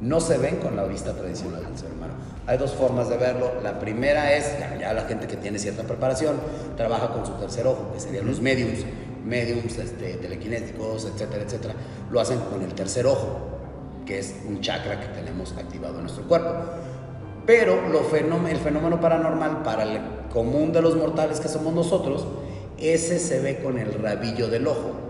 No 0.00 0.20
se 0.20 0.38
ven 0.38 0.56
con 0.56 0.76
la 0.76 0.84
vista 0.84 1.12
tradicional 1.12 1.64
del 1.64 1.78
ser 1.78 1.92
humano. 1.92 2.14
Hay 2.46 2.58
dos 2.58 2.72
formas 2.72 3.08
de 3.08 3.16
verlo. 3.16 3.52
La 3.62 3.78
primera 3.78 4.34
es, 4.34 4.58
ya, 4.78 4.92
la 4.92 5.02
gente 5.02 5.26
que 5.26 5.36
tiene 5.36 5.58
cierta 5.58 5.84
preparación, 5.84 6.36
trabaja 6.76 7.08
con 7.12 7.24
su 7.24 7.32
tercer 7.32 7.66
ojo, 7.66 7.92
que 7.94 8.00
serían 8.00 8.26
los 8.26 8.40
mediums, 8.40 8.84
mediums 9.24 9.78
este, 9.78 10.14
telequinéticos, 10.14 11.06
etcétera, 11.06 11.44
etcétera. 11.44 11.74
Lo 12.10 12.20
hacen 12.20 12.38
con 12.40 12.62
el 12.62 12.74
tercer 12.74 13.06
ojo, 13.06 13.38
que 14.04 14.18
es 14.18 14.34
un 14.46 14.60
chakra 14.60 15.00
que 15.00 15.06
tenemos 15.08 15.52
activado 15.56 15.94
en 15.96 16.02
nuestro 16.02 16.24
cuerpo. 16.24 16.50
Pero 17.46 17.88
lo 17.88 18.00
fenómeno, 18.04 18.48
el 18.48 18.58
fenómeno 18.58 19.00
paranormal 19.00 19.62
para 19.62 19.84
el 19.84 20.00
común 20.32 20.72
de 20.72 20.82
los 20.82 20.96
mortales 20.96 21.40
que 21.40 21.48
somos 21.48 21.72
nosotros, 21.72 22.26
ese 22.78 23.18
se 23.18 23.40
ve 23.40 23.60
con 23.62 23.78
el 23.78 23.92
rabillo 23.94 24.48
del 24.48 24.66
ojo. 24.66 25.03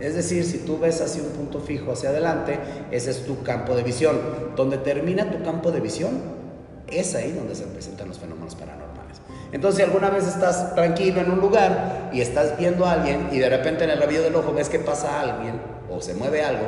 Es 0.00 0.14
decir, 0.14 0.44
si 0.44 0.58
tú 0.58 0.78
ves 0.78 1.00
hacia 1.00 1.22
un 1.22 1.28
punto 1.30 1.60
fijo 1.60 1.92
hacia 1.92 2.08
adelante, 2.08 2.58
ese 2.90 3.10
es 3.10 3.26
tu 3.26 3.42
campo 3.42 3.74
de 3.76 3.82
visión. 3.82 4.18
Donde 4.56 4.78
termina 4.78 5.30
tu 5.30 5.42
campo 5.44 5.70
de 5.70 5.80
visión, 5.80 6.22
es 6.86 7.14
ahí 7.14 7.32
donde 7.32 7.54
se 7.54 7.64
presentan 7.64 8.08
los 8.08 8.18
fenómenos 8.18 8.54
paranormales. 8.54 9.20
Entonces, 9.52 9.76
si 9.76 9.82
alguna 9.82 10.10
vez 10.10 10.26
estás 10.26 10.74
tranquilo 10.74 11.20
en 11.20 11.30
un 11.30 11.40
lugar 11.40 12.10
y 12.12 12.20
estás 12.22 12.56
viendo 12.58 12.86
a 12.86 12.92
alguien 12.92 13.28
y 13.30 13.38
de 13.38 13.50
repente 13.50 13.84
en 13.84 13.90
el 13.90 14.00
rabillo 14.00 14.22
del 14.22 14.34
ojo 14.34 14.54
ves 14.54 14.68
que 14.68 14.78
pasa 14.78 15.20
alguien 15.20 15.60
o 15.90 16.00
se 16.00 16.14
mueve 16.14 16.42
algo, 16.42 16.66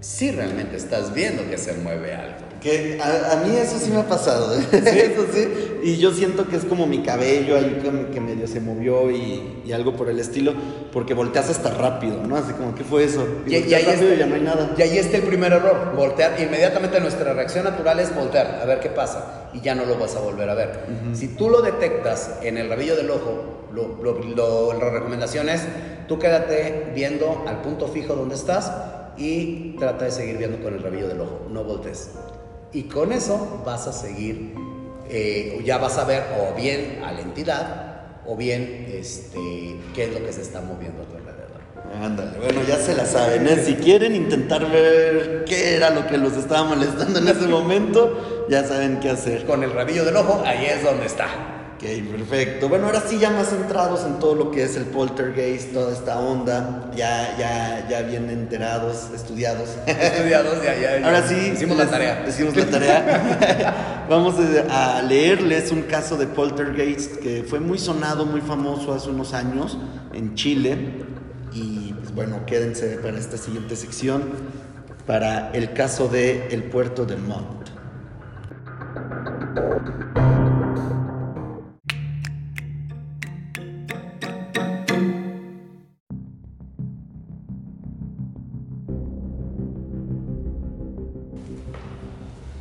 sí 0.00 0.30
realmente 0.30 0.76
estás 0.76 1.12
viendo 1.12 1.48
que 1.50 1.58
se 1.58 1.74
mueve 1.74 2.14
algo. 2.14 2.47
Que 2.60 2.98
a, 3.00 3.32
a, 3.32 3.36
mí 3.44 3.54
eso 3.56 3.78
sí 3.78 3.90
me 3.90 4.00
ha 4.00 4.08
pasado, 4.08 4.58
¿eh? 4.58 4.62
¿Sí? 4.70 4.98
eso 4.98 5.26
sí. 5.32 5.48
Y 5.82 5.96
yo 5.98 6.12
siento 6.12 6.48
que 6.48 6.56
es 6.56 6.64
como 6.64 6.86
mi 6.86 7.02
cabello 7.02 7.56
ahí 7.56 7.80
que, 7.80 8.12
que 8.12 8.20
medio 8.20 8.48
se 8.48 8.60
movió 8.60 9.10
y, 9.10 9.62
y, 9.64 9.72
algo 9.72 9.94
por 9.94 10.10
el 10.10 10.18
estilo, 10.18 10.54
porque 10.92 11.14
volteas 11.14 11.50
hasta 11.50 11.70
rápido, 11.70 12.20
¿no? 12.26 12.36
Así 12.36 12.52
como, 12.52 12.74
¿qué 12.74 12.82
fue 12.82 13.04
eso? 13.04 13.24
Y, 13.46 13.54
y, 13.54 13.68
y 13.68 13.74
ahí 13.74 13.86
está, 13.86 14.14
ya 14.14 14.26
no 14.26 14.34
hay 14.34 14.40
nada. 14.40 14.74
Y 14.76 14.82
ahí 14.82 14.98
está 14.98 15.18
el 15.18 15.22
primer 15.22 15.52
error, 15.52 15.94
voltear. 15.94 16.40
Inmediatamente 16.40 17.00
nuestra 17.00 17.32
reacción 17.32 17.64
natural 17.64 18.00
es 18.00 18.14
voltear, 18.14 18.58
a 18.60 18.66
ver 18.66 18.80
qué 18.80 18.88
pasa, 18.88 19.50
y 19.54 19.60
ya 19.60 19.76
no 19.76 19.84
lo 19.84 19.96
vas 19.96 20.16
a 20.16 20.20
volver 20.20 20.50
a 20.50 20.54
ver. 20.54 20.84
Uh 20.88 21.10
-huh. 21.10 21.14
Si 21.14 21.28
tú 21.28 21.50
lo 21.50 21.62
detectas 21.62 22.38
en 22.42 22.58
el 22.58 22.68
rabillo 22.68 22.96
del 22.96 23.10
ojo, 23.10 23.68
lo, 23.72 24.02
lo, 24.02 24.18
lo, 24.18 24.72
la 24.72 24.90
recomendación 24.90 25.48
es, 25.48 25.62
tú 26.08 26.18
quédate 26.18 26.90
viendo 26.94 27.44
al 27.46 27.62
punto 27.62 27.86
fijo 27.86 28.16
donde 28.16 28.34
estás 28.34 28.72
y 29.16 29.76
trata 29.78 30.06
de 30.06 30.10
seguir 30.10 30.38
viendo 30.38 30.62
con 30.62 30.74
el 30.74 30.82
rabillo 30.82 31.08
del 31.08 31.20
ojo, 31.20 31.46
no 31.50 31.64
voltees. 31.64 32.10
Y 32.72 32.82
con 32.84 33.12
eso 33.12 33.62
vas 33.64 33.86
a 33.86 33.92
seguir, 33.92 34.54
eh, 35.08 35.60
ya 35.64 35.78
vas 35.78 35.96
a 35.98 36.04
ver 36.04 36.24
o 36.38 36.54
bien 36.54 37.00
a 37.02 37.12
la 37.12 37.20
entidad 37.20 37.88
o 38.26 38.36
bien 38.36 38.86
este, 38.92 39.76
qué 39.94 40.04
es 40.04 40.12
lo 40.12 40.24
que 40.24 40.32
se 40.32 40.42
está 40.42 40.60
moviendo 40.60 41.02
a 41.02 41.06
tu 41.06 41.16
alrededor. 41.16 41.48
Ándale, 42.02 42.38
bueno, 42.38 42.60
ya 42.68 42.76
se 42.76 42.94
la 42.94 43.06
saben. 43.06 43.46
¿eh? 43.46 43.62
Si 43.64 43.74
quieren 43.74 44.14
intentar 44.14 44.70
ver 44.70 45.44
qué 45.46 45.76
era 45.76 45.90
lo 45.90 46.06
que 46.06 46.18
los 46.18 46.34
estaba 46.34 46.64
molestando 46.64 47.18
en 47.20 47.28
ese 47.28 47.46
momento, 47.46 48.46
ya 48.50 48.64
saben 48.64 49.00
qué 49.00 49.10
hacer. 49.10 49.46
Con 49.46 49.64
el 49.64 49.72
rabillo 49.72 50.04
del 50.04 50.16
ojo, 50.16 50.42
ahí 50.44 50.66
es 50.66 50.84
donde 50.84 51.06
está. 51.06 51.57
Ok, 51.78 51.84
perfecto. 52.10 52.68
Bueno, 52.68 52.86
ahora 52.86 53.00
sí 53.06 53.20
ya 53.20 53.30
más 53.30 53.50
centrados 53.50 54.04
en 54.04 54.18
todo 54.18 54.34
lo 54.34 54.50
que 54.50 54.64
es 54.64 54.74
el 54.74 54.86
poltergeist, 54.86 55.72
toda 55.72 55.92
esta 55.92 56.18
onda, 56.18 56.90
ya, 56.96 57.36
ya, 57.38 57.86
ya 57.88 58.02
bien 58.02 58.28
enterados, 58.30 59.10
estudiados. 59.14 59.68
Estudiados, 59.86 60.60
ya, 60.60 60.74
ya. 60.74 60.98
ya. 60.98 61.06
Ahora 61.06 61.22
sí. 61.28 61.52
Hicimos 61.54 61.78
la 61.78 61.86
tarea. 61.86 62.24
Hicimos 62.28 62.56
la 62.56 62.66
tarea. 62.66 64.06
Vamos 64.10 64.34
a 64.68 65.02
leerles 65.02 65.70
un 65.70 65.82
caso 65.82 66.16
de 66.16 66.26
poltergeist 66.26 67.18
que 67.18 67.44
fue 67.48 67.60
muy 67.60 67.78
sonado, 67.78 68.26
muy 68.26 68.40
famoso 68.40 68.92
hace 68.92 69.10
unos 69.10 69.32
años 69.32 69.78
en 70.12 70.34
Chile. 70.34 71.04
Y 71.52 71.92
pues 71.92 72.12
bueno, 72.12 72.44
quédense 72.44 72.98
para 72.98 73.18
esta 73.18 73.36
siguiente 73.36 73.76
sección, 73.76 74.24
para 75.06 75.52
el 75.52 75.72
caso 75.74 76.08
de 76.08 76.48
el 76.50 76.64
puerto 76.64 77.06
de 77.06 77.14
Montt. 77.18 77.68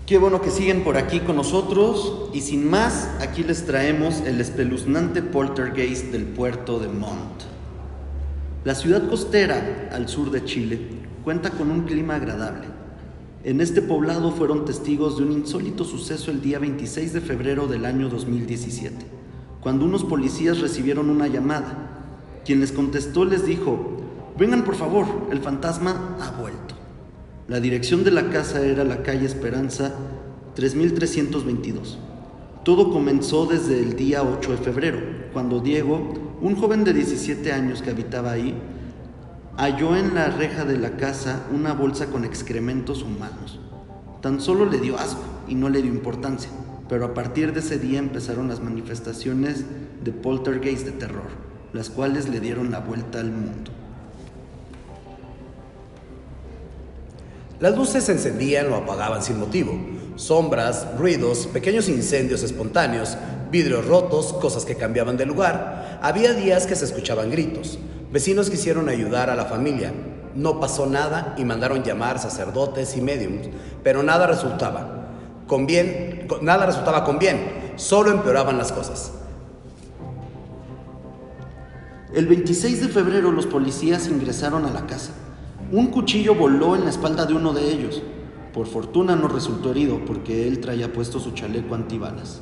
Qué 0.07 0.17
bueno 0.17 0.39
que 0.39 0.51
siguen 0.51 0.85
por 0.85 0.95
aquí 0.95 1.19
con 1.19 1.35
nosotros 1.35 2.29
y 2.31 2.39
sin 2.39 2.69
más, 2.69 3.09
aquí 3.19 3.43
les 3.43 3.65
traemos 3.65 4.21
el 4.21 4.39
espeluznante 4.39 5.21
poltergeist 5.21 6.13
del 6.13 6.23
puerto 6.23 6.79
de 6.79 6.87
Montt. 6.87 7.43
La 8.63 8.73
ciudad 8.73 9.09
costera 9.09 9.89
al 9.91 10.07
sur 10.07 10.31
de 10.31 10.45
Chile 10.45 10.79
cuenta 11.25 11.49
con 11.49 11.69
un 11.69 11.81
clima 11.81 12.15
agradable. 12.15 12.67
En 13.43 13.59
este 13.59 13.81
poblado 13.81 14.31
fueron 14.31 14.63
testigos 14.63 15.17
de 15.17 15.25
un 15.25 15.33
insólito 15.33 15.83
suceso 15.83 16.31
el 16.31 16.41
día 16.41 16.59
26 16.59 17.11
de 17.11 17.19
febrero 17.19 17.67
del 17.67 17.83
año 17.83 18.07
2017, 18.07 19.05
cuando 19.59 19.83
unos 19.83 20.05
policías 20.05 20.61
recibieron 20.61 21.09
una 21.09 21.27
llamada. 21.27 22.05
Quien 22.45 22.61
les 22.61 22.71
contestó 22.71 23.25
les 23.25 23.45
dijo, 23.45 23.97
vengan 24.39 24.63
por 24.63 24.75
favor, 24.75 25.05
el 25.31 25.41
fantasma 25.41 26.15
ha 26.21 26.39
vuelto. 26.39 26.66
La 27.47 27.61
dirección 27.61 28.03
de 28.03 28.11
la 28.11 28.29
casa 28.29 28.61
era 28.65 28.83
la 28.83 29.03
calle 29.03 29.25
Esperanza 29.25 29.93
3322. 30.55 31.97
Todo 32.65 32.91
comenzó 32.91 33.45
desde 33.45 33.79
el 33.79 33.95
día 33.95 34.21
8 34.21 34.51
de 34.51 34.57
febrero, 34.57 34.99
cuando 35.31 35.61
Diego, 35.61 36.13
un 36.41 36.57
joven 36.57 36.83
de 36.83 36.91
17 36.91 37.53
años 37.53 37.81
que 37.81 37.91
habitaba 37.91 38.31
ahí, 38.31 38.53
halló 39.55 39.95
en 39.95 40.13
la 40.13 40.27
reja 40.27 40.65
de 40.65 40.77
la 40.77 40.97
casa 40.97 41.47
una 41.53 41.71
bolsa 41.71 42.07
con 42.07 42.25
excrementos 42.25 43.01
humanos. 43.01 43.61
Tan 44.21 44.41
solo 44.41 44.65
le 44.65 44.79
dio 44.79 44.97
asco 44.97 45.23
y 45.47 45.55
no 45.55 45.69
le 45.69 45.81
dio 45.81 45.93
importancia, 45.93 46.51
pero 46.89 47.05
a 47.05 47.13
partir 47.13 47.53
de 47.53 47.61
ese 47.61 47.79
día 47.79 47.99
empezaron 47.99 48.49
las 48.49 48.59
manifestaciones 48.59 49.63
de 50.03 50.11
poltergeist 50.11 50.85
de 50.85 50.91
terror, 50.91 51.29
las 51.71 51.89
cuales 51.89 52.27
le 52.27 52.41
dieron 52.41 52.71
la 52.71 52.79
vuelta 52.79 53.21
al 53.21 53.31
mundo. 53.31 53.71
Las 57.59 57.75
luces 57.75 58.03
se 58.03 58.11
encendían 58.11 58.71
o 58.71 58.75
apagaban 58.75 59.23
sin 59.23 59.39
motivo. 59.39 59.73
Sombras, 60.15 60.87
ruidos, 60.97 61.47
pequeños 61.47 61.89
incendios 61.89 62.43
espontáneos, 62.43 63.17
vidrios 63.51 63.87
rotos, 63.87 64.33
cosas 64.33 64.63
que 64.63 64.75
cambiaban 64.75 65.17
de 65.17 65.25
lugar. 65.25 65.99
Había 66.03 66.33
días 66.33 66.67
que 66.67 66.75
se 66.75 66.85
escuchaban 66.85 67.31
gritos. 67.31 67.79
Vecinos 68.11 68.51
quisieron 68.51 68.89
ayudar 68.89 69.31
a 69.31 69.35
la 69.35 69.45
familia. 69.45 69.91
No 70.35 70.59
pasó 70.59 70.85
nada 70.85 71.33
y 71.35 71.45
mandaron 71.45 71.83
llamar 71.83 72.19
sacerdotes 72.19 72.95
y 72.95 73.01
médiums, 73.01 73.47
pero 73.83 74.03
nada 74.03 74.27
resultaba. 74.27 75.07
Con 75.47 75.65
bien, 75.65 76.27
nada 76.41 76.67
resultaba 76.67 77.03
con 77.03 77.17
bien, 77.17 77.73
solo 77.75 78.11
empeoraban 78.11 78.59
las 78.59 78.71
cosas. 78.71 79.13
El 82.13 82.27
26 82.27 82.81
de 82.81 82.87
febrero 82.89 83.31
los 83.31 83.47
policías 83.47 84.07
ingresaron 84.07 84.65
a 84.65 84.71
la 84.71 84.85
casa. 84.85 85.13
Un 85.69 85.87
cuchillo 85.87 86.33
voló 86.33 86.75
en 86.75 86.85
la 86.85 86.89
espalda 86.89 87.25
de 87.25 87.33
uno 87.33 87.51
de 87.51 87.69
ellos. 87.69 88.01
Por 88.53 88.67
fortuna 88.67 89.17
no 89.17 89.27
resultó 89.27 89.71
herido 89.71 89.99
porque 90.05 90.47
él 90.47 90.61
traía 90.61 90.93
puesto 90.93 91.19
su 91.19 91.31
chaleco 91.31 91.75
antibalas. 91.75 92.41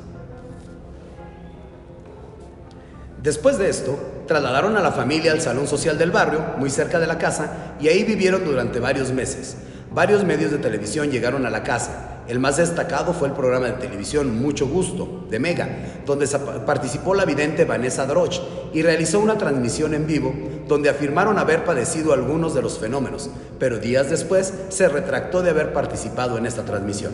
Después 3.20 3.58
de 3.58 3.68
esto, 3.68 3.98
trasladaron 4.28 4.76
a 4.76 4.80
la 4.80 4.92
familia 4.92 5.32
al 5.32 5.40
salón 5.40 5.66
social 5.66 5.98
del 5.98 6.12
barrio, 6.12 6.54
muy 6.58 6.70
cerca 6.70 7.00
de 7.00 7.08
la 7.08 7.18
casa, 7.18 7.74
y 7.80 7.88
ahí 7.88 8.04
vivieron 8.04 8.44
durante 8.44 8.78
varios 8.78 9.10
meses. 9.10 9.56
Varios 9.92 10.22
medios 10.22 10.52
de 10.52 10.58
televisión 10.58 11.10
llegaron 11.10 11.44
a 11.46 11.50
la 11.50 11.64
casa. 11.64 12.22
El 12.28 12.38
más 12.38 12.58
destacado 12.58 13.12
fue 13.12 13.26
el 13.26 13.34
programa 13.34 13.66
de 13.66 13.72
televisión 13.72 14.40
Mucho 14.40 14.68
Gusto, 14.68 15.26
de 15.28 15.40
Mega, 15.40 15.68
donde 16.06 16.28
participó 16.64 17.14
la 17.14 17.24
vidente 17.24 17.64
Vanessa 17.64 18.06
Droch 18.06 18.40
y 18.72 18.82
realizó 18.82 19.18
una 19.18 19.36
transmisión 19.36 19.94
en 19.94 20.06
vivo 20.06 20.32
donde 20.68 20.88
afirmaron 20.88 21.38
haber 21.38 21.64
padecido 21.64 22.12
algunos 22.12 22.54
de 22.54 22.62
los 22.62 22.78
fenómenos, 22.78 23.30
pero 23.58 23.78
días 23.78 24.10
después 24.10 24.52
se 24.68 24.88
retractó 24.88 25.42
de 25.42 25.50
haber 25.50 25.72
participado 25.72 26.38
en 26.38 26.46
esta 26.46 26.64
transmisión. 26.64 27.12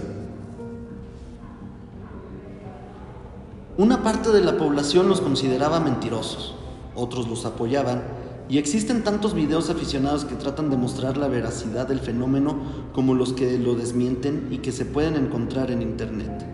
Una 3.77 4.03
parte 4.03 4.31
de 4.31 4.43
la 4.43 4.57
población 4.59 5.09
los 5.09 5.21
consideraba 5.21 5.81
mentirosos, 5.81 6.55
otros 6.95 7.29
los 7.29 7.47
apoyaban, 7.47 8.03
y 8.49 8.59
existen 8.59 9.03
tantos 9.03 9.33
videos 9.33 9.71
aficionados 9.71 10.27
que 10.27 10.35
tratan 10.35 10.69
de 10.69 10.77
mostrar 10.77 11.17
la 11.17 11.29
veracidad 11.29 11.89
del 11.89 12.01
fenómeno 12.01 12.59
como 12.93 13.15
los 13.15 13.33
que 13.33 13.59
lo 13.59 13.75
desmienten 13.75 14.49
y 14.51 14.59
que 14.59 14.73
se 14.73 14.85
pueden 14.85 15.17
encontrar 15.17 15.71
en 15.71 15.81
internet. 15.81 16.45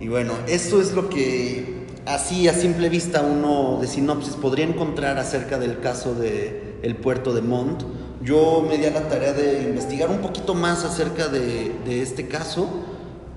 Y 0.00 0.08
bueno, 0.08 0.32
esto 0.48 0.80
es 0.80 0.92
lo 0.92 1.08
que 1.08 1.77
así 2.08 2.48
a 2.48 2.54
simple 2.54 2.88
vista 2.88 3.22
uno 3.22 3.78
de 3.80 3.86
sinopsis 3.86 4.34
podría 4.34 4.64
encontrar 4.64 5.18
acerca 5.18 5.58
del 5.58 5.80
caso 5.80 6.14
de 6.14 6.78
el 6.82 6.96
puerto 6.96 7.34
de 7.34 7.42
Montt. 7.42 7.82
Yo 8.22 8.66
me 8.68 8.78
di 8.78 8.86
a 8.86 8.90
la 8.90 9.08
tarea 9.08 9.32
de 9.32 9.62
investigar 9.62 10.10
un 10.10 10.18
poquito 10.18 10.54
más 10.54 10.84
acerca 10.84 11.28
de, 11.28 11.72
de 11.84 12.02
este 12.02 12.26
caso 12.26 12.68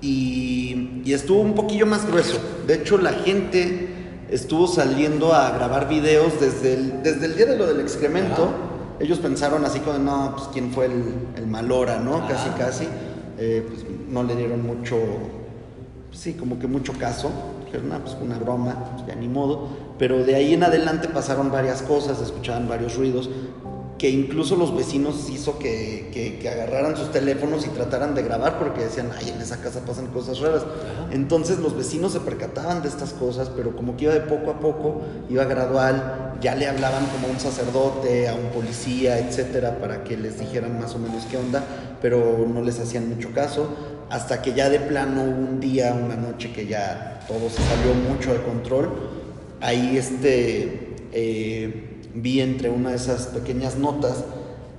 y, 0.00 1.02
y 1.04 1.12
estuvo 1.12 1.40
un 1.40 1.54
poquillo 1.54 1.86
más 1.86 2.06
grueso. 2.06 2.38
De 2.66 2.74
hecho, 2.74 2.98
la 2.98 3.12
gente 3.12 3.88
estuvo 4.30 4.66
saliendo 4.66 5.34
a 5.34 5.50
grabar 5.50 5.88
videos 5.88 6.40
desde 6.40 6.74
el, 6.74 7.02
desde 7.02 7.26
el 7.26 7.36
día 7.36 7.46
de 7.46 7.56
lo 7.56 7.66
del 7.66 7.80
excremento. 7.80 8.50
Ellos 8.98 9.18
pensaron 9.18 9.64
así 9.64 9.80
como, 9.80 9.98
no, 9.98 10.34
pues 10.36 10.48
quién 10.52 10.72
fue 10.72 10.86
el, 10.86 11.04
el 11.36 11.46
malora, 11.46 11.98
¿no? 11.98 12.26
Casi, 12.26 12.48
casi. 12.50 12.88
Eh, 13.38 13.64
pues 13.66 13.84
no 14.08 14.22
le 14.22 14.36
dieron 14.36 14.64
mucho, 14.64 14.96
sí, 16.12 16.34
como 16.34 16.58
que 16.58 16.66
mucho 16.66 16.92
caso. 16.92 17.30
Dijeron, 17.72 17.88
no, 17.88 17.98
pues 18.04 18.16
una 18.20 18.38
broma, 18.38 18.74
pues 18.92 19.06
ya 19.06 19.14
ni 19.14 19.28
modo. 19.28 19.66
Pero 19.98 20.22
de 20.24 20.34
ahí 20.34 20.52
en 20.52 20.62
adelante 20.62 21.08
pasaron 21.08 21.50
varias 21.50 21.80
cosas, 21.82 22.20
escuchaban 22.20 22.68
varios 22.68 22.96
ruidos, 22.96 23.30
que 23.98 24.10
incluso 24.10 24.56
los 24.56 24.76
vecinos 24.76 25.30
hizo 25.30 25.58
que, 25.60 26.10
que- 26.12 26.38
que 26.40 26.48
agarraran 26.48 26.96
sus 26.96 27.12
teléfonos 27.12 27.64
y 27.66 27.70
trataran 27.70 28.14
de 28.16 28.22
grabar 28.22 28.58
porque 28.58 28.82
decían, 28.82 29.10
ay, 29.16 29.30
en 29.34 29.40
esa 29.40 29.58
casa 29.60 29.80
pasan 29.86 30.08
cosas 30.08 30.40
raras. 30.40 30.64
Entonces 31.12 31.60
los 31.60 31.76
vecinos 31.76 32.12
se 32.12 32.20
percataban 32.20 32.82
de 32.82 32.88
estas 32.88 33.12
cosas, 33.12 33.48
pero 33.54 33.74
como 33.76 33.96
que 33.96 34.04
iba 34.06 34.12
de 34.14 34.20
poco 34.20 34.50
a 34.50 34.58
poco, 34.58 35.02
iba 35.30 35.44
gradual, 35.44 36.36
ya 36.40 36.56
le 36.56 36.66
hablaban 36.66 37.06
como 37.06 37.28
a 37.28 37.30
un 37.30 37.38
sacerdote, 37.38 38.28
a 38.28 38.34
un 38.34 38.46
policía, 38.52 39.18
etcétera, 39.20 39.78
para 39.78 40.02
que 40.02 40.16
les 40.16 40.40
dijeran 40.40 40.80
más 40.80 40.94
o 40.96 40.98
menos 40.98 41.24
qué 41.30 41.36
onda, 41.36 41.62
pero 42.02 42.44
no 42.52 42.60
les 42.60 42.80
hacían 42.80 43.08
mucho 43.08 43.30
caso, 43.32 43.68
hasta 44.12 44.42
que 44.42 44.52
ya 44.52 44.68
de 44.68 44.78
plano 44.78 45.22
un 45.22 45.58
día, 45.58 45.94
una 45.94 46.16
noche 46.16 46.52
que 46.52 46.66
ya 46.66 47.20
todo 47.26 47.48
se 47.48 47.56
salió 47.62 47.94
mucho 47.94 48.32
de 48.34 48.42
control. 48.42 48.90
Ahí 49.62 49.96
este 49.96 50.96
eh, 51.12 51.98
vi 52.14 52.40
entre 52.42 52.68
una 52.68 52.90
de 52.90 52.96
esas 52.96 53.28
pequeñas 53.28 53.76
notas 53.76 54.22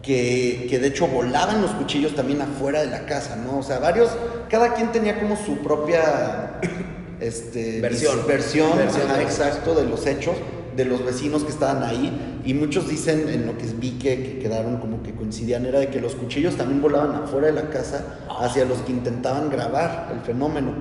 que, 0.03 0.67
que 0.69 0.77
de 0.77 0.87
hecho 0.89 1.07
volaban 1.07 1.61
los 1.63 1.71
cuchillos 1.71 2.13
también 2.15 2.41
afuera 2.41 2.81
de 2.81 2.87
la 2.87 3.05
casa, 3.07 3.35
¿no? 3.35 3.57
O 3.59 3.63
sea, 3.63 3.79
varios, 3.79 4.09
cada 4.49 4.73
quien 4.75 4.91
tenía 4.91 5.19
como 5.19 5.35
su 5.35 5.57
propia 5.59 6.59
este, 7.19 7.81
Versión. 7.81 8.27
versión, 8.27 8.77
Versión 8.77 9.07
ajá, 9.09 9.17
de- 9.17 9.23
exacto, 9.23 9.73
de 9.73 9.85
los 9.85 10.05
hechos, 10.05 10.35
de 10.75 10.85
los 10.85 11.03
vecinos 11.05 11.43
que 11.43 11.51
estaban 11.51 11.83
ahí. 11.83 12.41
Y 12.45 12.53
muchos 12.53 12.87
dicen, 12.87 13.29
en 13.29 13.45
lo 13.45 13.57
que 13.57 13.65
vi 13.79 13.91
que, 13.91 14.21
que 14.23 14.39
quedaron 14.39 14.77
como 14.77 15.01
que 15.03 15.13
coincidían, 15.13 15.65
era 15.65 15.79
de 15.79 15.87
que 15.87 15.99
los 15.99 16.15
cuchillos 16.15 16.55
también 16.55 16.81
volaban 16.81 17.15
afuera 17.15 17.47
de 17.47 17.53
la 17.53 17.69
casa 17.69 18.19
hacia 18.39 18.65
los 18.65 18.79
que 18.79 18.91
intentaban 18.91 19.49
grabar 19.49 20.09
el 20.13 20.21
fenómeno. 20.21 20.73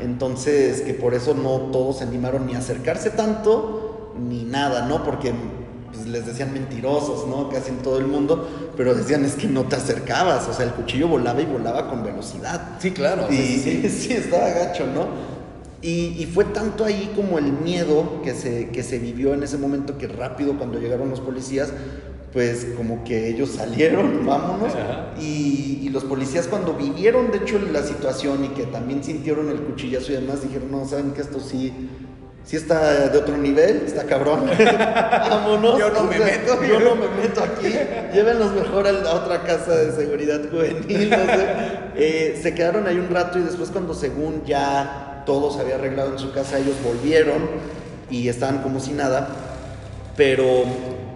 Entonces, 0.00 0.82
que 0.82 0.94
por 0.94 1.14
eso 1.14 1.34
no 1.34 1.70
todos 1.72 1.98
se 1.98 2.04
animaron 2.04 2.46
ni 2.46 2.54
a 2.54 2.58
acercarse 2.58 3.10
tanto, 3.10 4.14
ni 4.18 4.44
nada, 4.44 4.86
¿no? 4.86 5.04
Porque 5.04 5.32
pues, 5.92 6.06
les 6.06 6.26
decían 6.26 6.52
mentirosos, 6.52 7.26
¿no? 7.26 7.48
Casi 7.48 7.70
en 7.70 7.78
todo 7.78 7.98
el 7.98 8.06
mundo, 8.06 8.72
pero 8.76 8.94
decían 8.94 9.24
es 9.24 9.34
que 9.34 9.46
no 9.46 9.64
te 9.64 9.76
acercabas, 9.76 10.46
o 10.48 10.52
sea, 10.52 10.66
el 10.66 10.72
cuchillo 10.72 11.08
volaba 11.08 11.40
y 11.40 11.46
volaba 11.46 11.88
con 11.88 12.04
velocidad. 12.04 12.76
Sí, 12.78 12.90
claro. 12.92 13.26
Y 13.30 13.36
sí, 13.36 13.58
sí, 13.58 13.82
sí. 13.82 13.88
sí, 14.08 14.12
estaba 14.12 14.48
gacho, 14.50 14.86
¿no? 14.86 15.37
Y, 15.80 16.16
y 16.18 16.26
fue 16.26 16.44
tanto 16.44 16.84
ahí 16.84 17.12
como 17.14 17.38
el 17.38 17.52
miedo 17.52 18.20
que 18.22 18.34
se, 18.34 18.70
que 18.70 18.82
se 18.82 18.98
vivió 18.98 19.32
en 19.34 19.44
ese 19.44 19.58
momento 19.58 19.96
que 19.96 20.08
rápido 20.08 20.58
cuando 20.58 20.80
llegaron 20.80 21.08
los 21.08 21.20
policías, 21.20 21.72
pues 22.32 22.66
como 22.76 23.04
que 23.04 23.28
ellos 23.28 23.50
salieron, 23.50 24.26
vámonos, 24.26 24.72
y, 25.20 25.80
y, 25.82 25.88
los 25.90 26.04
policías 26.04 26.46
cuando 26.48 26.74
vivieron 26.74 27.30
de 27.30 27.38
hecho 27.38 27.58
la 27.72 27.82
situación 27.82 28.44
y 28.44 28.48
que 28.48 28.64
también 28.64 29.02
sintieron 29.02 29.50
el 29.50 29.60
cuchillazo 29.60 30.12
y 30.12 30.16
demás, 30.16 30.42
dijeron, 30.42 30.70
no, 30.70 30.84
saben 30.86 31.12
que 31.12 31.20
esto 31.20 31.38
sí, 31.40 31.72
sí 32.44 32.56
está 32.56 33.08
de 33.08 33.18
otro 33.18 33.36
nivel, 33.38 33.82
está 33.86 34.04
cabrón, 34.04 34.46
vámonos. 34.58 35.78
Yo 35.78 35.90
no 35.90 36.04
me 36.04 36.18
meto. 36.18 36.64
Yo 36.64 36.80
no 36.80 36.96
me 36.96 37.08
meto 37.08 37.42
aquí, 37.42 37.72
llévenlos 38.12 38.52
mejor 38.52 38.86
a, 38.86 39.14
otra 39.14 39.42
casa 39.44 39.76
de 39.76 39.92
seguridad 39.92 40.40
juvenil, 40.50 41.10
no 41.10 41.16
sé. 41.16 41.78
Eh, 42.00 42.38
se 42.40 42.54
quedaron 42.54 42.86
ahí 42.86 42.96
un 42.96 43.08
rato 43.08 43.40
y 43.40 43.42
después 43.42 43.70
cuando 43.70 43.92
según 43.92 44.44
ya 44.44 45.07
todo 45.28 45.52
se 45.52 45.60
había 45.60 45.74
arreglado 45.74 46.12
en 46.12 46.18
su 46.18 46.32
casa, 46.32 46.58
ellos 46.58 46.76
volvieron 46.82 47.42
y 48.10 48.28
estaban 48.28 48.62
como 48.62 48.80
si 48.80 48.92
nada, 48.92 49.28
pero 50.16 50.64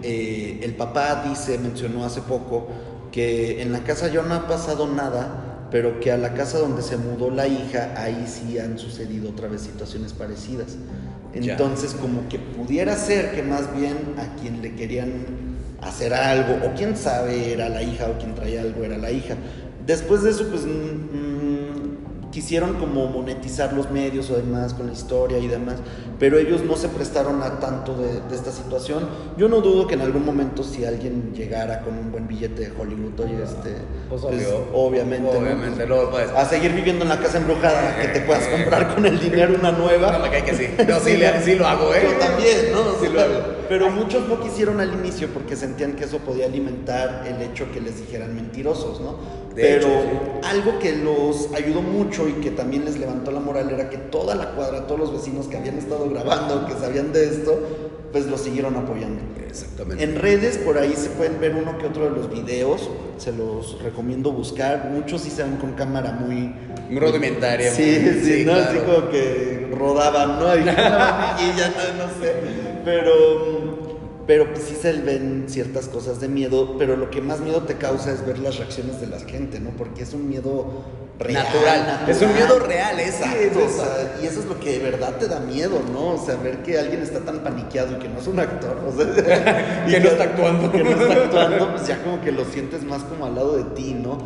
eh, 0.03 0.59
el 0.61 0.75
papá 0.75 1.25
dice, 1.27 1.57
mencionó 1.57 2.05
hace 2.05 2.21
poco, 2.21 2.67
que 3.11 3.63
en 3.63 3.71
la 3.71 3.79
casa 3.83 4.09
ya 4.09 4.21
no 4.21 4.35
ha 4.35 4.47
pasado 4.47 4.85
nada, 4.85 5.67
pero 5.71 5.99
que 5.99 6.11
a 6.11 6.17
la 6.17 6.35
casa 6.35 6.59
donde 6.59 6.83
se 6.83 6.95
mudó 6.95 7.31
la 7.31 7.47
hija, 7.47 7.95
ahí 7.97 8.25
sí 8.27 8.59
han 8.59 8.77
sucedido 8.77 9.31
otra 9.31 9.47
vez 9.47 9.61
situaciones 9.61 10.13
parecidas. 10.13 10.75
Entonces, 11.33 11.95
como 11.99 12.29
que 12.29 12.37
pudiera 12.37 12.95
ser 12.95 13.31
que 13.31 13.41
más 13.41 13.75
bien 13.75 13.97
a 14.19 14.39
quien 14.39 14.61
le 14.61 14.75
querían 14.75 15.25
hacer 15.81 16.13
algo, 16.13 16.67
o 16.67 16.75
quién 16.75 16.95
sabe 16.95 17.51
era 17.51 17.67
la 17.67 17.81
hija, 17.81 18.11
o 18.11 18.19
quien 18.19 18.35
traía 18.35 18.61
algo 18.61 18.83
era 18.83 18.99
la 18.99 19.09
hija. 19.09 19.35
Después 19.87 20.21
de 20.21 20.29
eso, 20.29 20.47
pues 20.49 20.61
quisieron 22.33 22.73
como 22.73 23.05
monetizar 23.05 23.73
los 23.73 23.91
medios 23.91 24.31
o 24.31 24.35
demás 24.35 24.73
con 24.73 24.87
la 24.87 24.93
historia 24.93 25.37
y 25.37 25.47
demás, 25.47 25.75
pero 26.17 26.39
ellos 26.39 26.63
no 26.63 26.75
se 26.75 26.89
prestaron 26.89 27.43
a 27.43 27.59
tanto 27.59 27.95
de, 27.95 28.35
esta 28.35 28.51
situación. 28.51 29.07
Yo 29.37 29.47
no 29.47 29.61
dudo 29.61 29.85
que 29.85 29.93
en 29.93 30.01
algún 30.01 30.25
momento 30.25 30.63
si 30.63 30.83
alguien 30.83 31.31
llegara 31.35 31.81
con 31.81 31.95
un 31.95 32.11
buen 32.11 32.27
billete 32.27 32.69
de 32.69 32.71
Hollywood, 32.71 33.19
oye, 33.19 33.43
este, 33.43 33.75
pues, 34.09 34.23
pues 34.23 34.47
obviamente, 34.73 35.37
obviamente 35.37 35.85
pues, 35.85 36.31
a 36.31 36.45
seguir 36.45 36.73
viviendo 36.73 37.03
en 37.03 37.09
la 37.09 37.19
casa 37.19 37.37
embrujada, 37.37 37.97
que 38.01 38.07
te 38.07 38.21
puedas 38.21 38.47
comprar 38.47 38.95
con 38.95 39.05
el 39.05 39.19
dinero 39.19 39.53
una 39.59 39.71
nueva. 39.71 40.11
No 40.13 40.19
me 40.19 40.31
cae 40.31 40.43
que 40.43 40.55
sí. 40.55 40.67
Yo 40.87 40.99
sí, 40.99 41.21
sí, 41.43 41.55
lo 41.55 41.67
hago, 41.67 41.93
¿eh? 41.93 42.01
Yo 42.03 42.17
también, 42.17 42.71
¿no? 42.71 42.99
Sí 42.99 43.13
lo 43.13 43.21
hago. 43.21 43.53
Pero 43.69 43.91
muchos 43.91 44.27
no 44.27 44.39
quisieron 44.39 44.79
al 44.79 44.91
inicio 44.93 45.29
porque 45.29 45.55
sentían 45.55 45.93
que 45.93 46.05
eso 46.05 46.17
podía 46.17 46.45
alimentar 46.45 47.25
el 47.27 47.41
hecho 47.41 47.71
que 47.71 47.79
les 47.79 47.97
dijeran 47.97 48.35
mentirosos, 48.35 48.99
¿no? 49.01 49.17
Pero 49.55 49.87
algo 50.43 50.79
que 50.79 50.95
los 50.95 51.49
ayudó 51.53 51.81
mucho 51.81 52.27
y 52.27 52.33
que 52.33 52.51
también 52.51 52.85
les 52.85 52.97
levantó 52.97 53.31
la 53.31 53.39
moral 53.39 53.69
era 53.69 53.89
que 53.89 53.97
toda 53.97 54.35
la 54.35 54.51
cuadra, 54.51 54.87
todos 54.87 54.99
los 54.99 55.13
vecinos 55.13 55.47
que 55.47 55.57
habían 55.57 55.77
estado 55.77 56.09
grabando, 56.09 56.65
que 56.65 56.73
sabían 56.73 57.13
de 57.13 57.25
esto, 57.25 57.59
pues 58.11 58.25
lo 58.25 58.37
siguieron 58.37 58.75
apoyando. 58.75 59.21
Exactamente. 59.47 60.03
En 60.03 60.15
redes 60.15 60.57
por 60.57 60.79
ahí 60.79 60.93
se 60.95 61.09
pueden 61.09 61.39
ver 61.39 61.55
uno 61.55 61.77
que 61.77 61.85
otro 61.85 62.05
de 62.05 62.11
los 62.11 62.31
videos, 62.31 62.89
se 63.17 63.31
los 63.31 63.79
recomiendo 63.83 64.31
buscar. 64.31 64.89
Muchos 64.91 65.21
sí 65.21 65.29
se 65.29 65.43
ven 65.43 65.57
con 65.57 65.73
cámara 65.73 66.13
muy... 66.13 66.55
Muy 66.89 66.99
rudimentaria. 66.99 67.71
Sí, 67.71 68.21
sí, 68.23 68.43
¿no? 68.45 68.53
Así 68.53 68.77
como 68.79 69.09
que 69.09 69.71
rodaban, 69.77 70.39
¿no? 70.39 70.55
Y 70.55 70.65
ya 70.65 71.69
no, 71.69 72.05
no 72.05 72.09
sé. 72.19 72.33
Pero 72.83 73.82
pero 74.25 74.51
pues 74.51 74.63
sí 74.63 74.75
se 74.75 74.93
ven 74.93 75.45
ciertas 75.47 75.87
cosas 75.87 76.19
de 76.21 76.29
miedo, 76.29 76.77
pero 76.77 76.95
lo 76.95 77.09
que 77.09 77.21
más 77.21 77.41
miedo 77.41 77.63
te 77.63 77.75
causa 77.75 78.11
es 78.11 78.25
ver 78.25 78.39
las 78.39 78.57
reacciones 78.57 79.01
de 79.01 79.07
la 79.07 79.19
gente, 79.19 79.59
¿no? 79.59 79.71
Porque 79.71 80.03
es 80.03 80.13
un 80.13 80.29
miedo 80.29 80.83
real. 81.19 81.43
Natural. 81.43 82.09
Es 82.09 82.21
un 82.21 82.33
miedo 82.33 82.59
real, 82.59 82.99
esa. 82.99 83.27
y 84.21 84.25
eso 84.25 84.39
es 84.39 84.45
lo 84.45 84.59
que 84.59 84.79
de 84.79 84.91
verdad 84.91 85.17
te 85.17 85.27
da 85.27 85.39
miedo, 85.39 85.81
¿no? 85.91 86.11
O 86.11 86.25
sea, 86.25 86.35
ver 86.35 86.63
que 86.63 86.79
alguien 86.79 87.01
está 87.01 87.19
tan 87.19 87.39
paniqueado 87.39 87.97
y 87.97 87.99
que 87.99 88.07
no 88.07 88.19
es 88.19 88.27
un 88.27 88.39
actor, 88.39 88.77
o 88.87 88.91
sea, 88.95 89.83
y 89.87 89.91
que, 89.91 89.99
no 89.99 90.09
está 90.09 90.23
actuando. 90.23 90.71
Que 90.71 90.83
no 90.83 90.89
está 90.91 91.13
actuando, 91.23 91.71
pues 91.71 91.87
ya 91.87 92.01
como 92.01 92.21
que 92.21 92.31
lo 92.31 92.45
sientes 92.45 92.83
más 92.83 93.03
como 93.03 93.25
al 93.25 93.35
lado 93.35 93.57
de 93.57 93.63
ti, 93.75 93.93
¿no? 93.93 94.17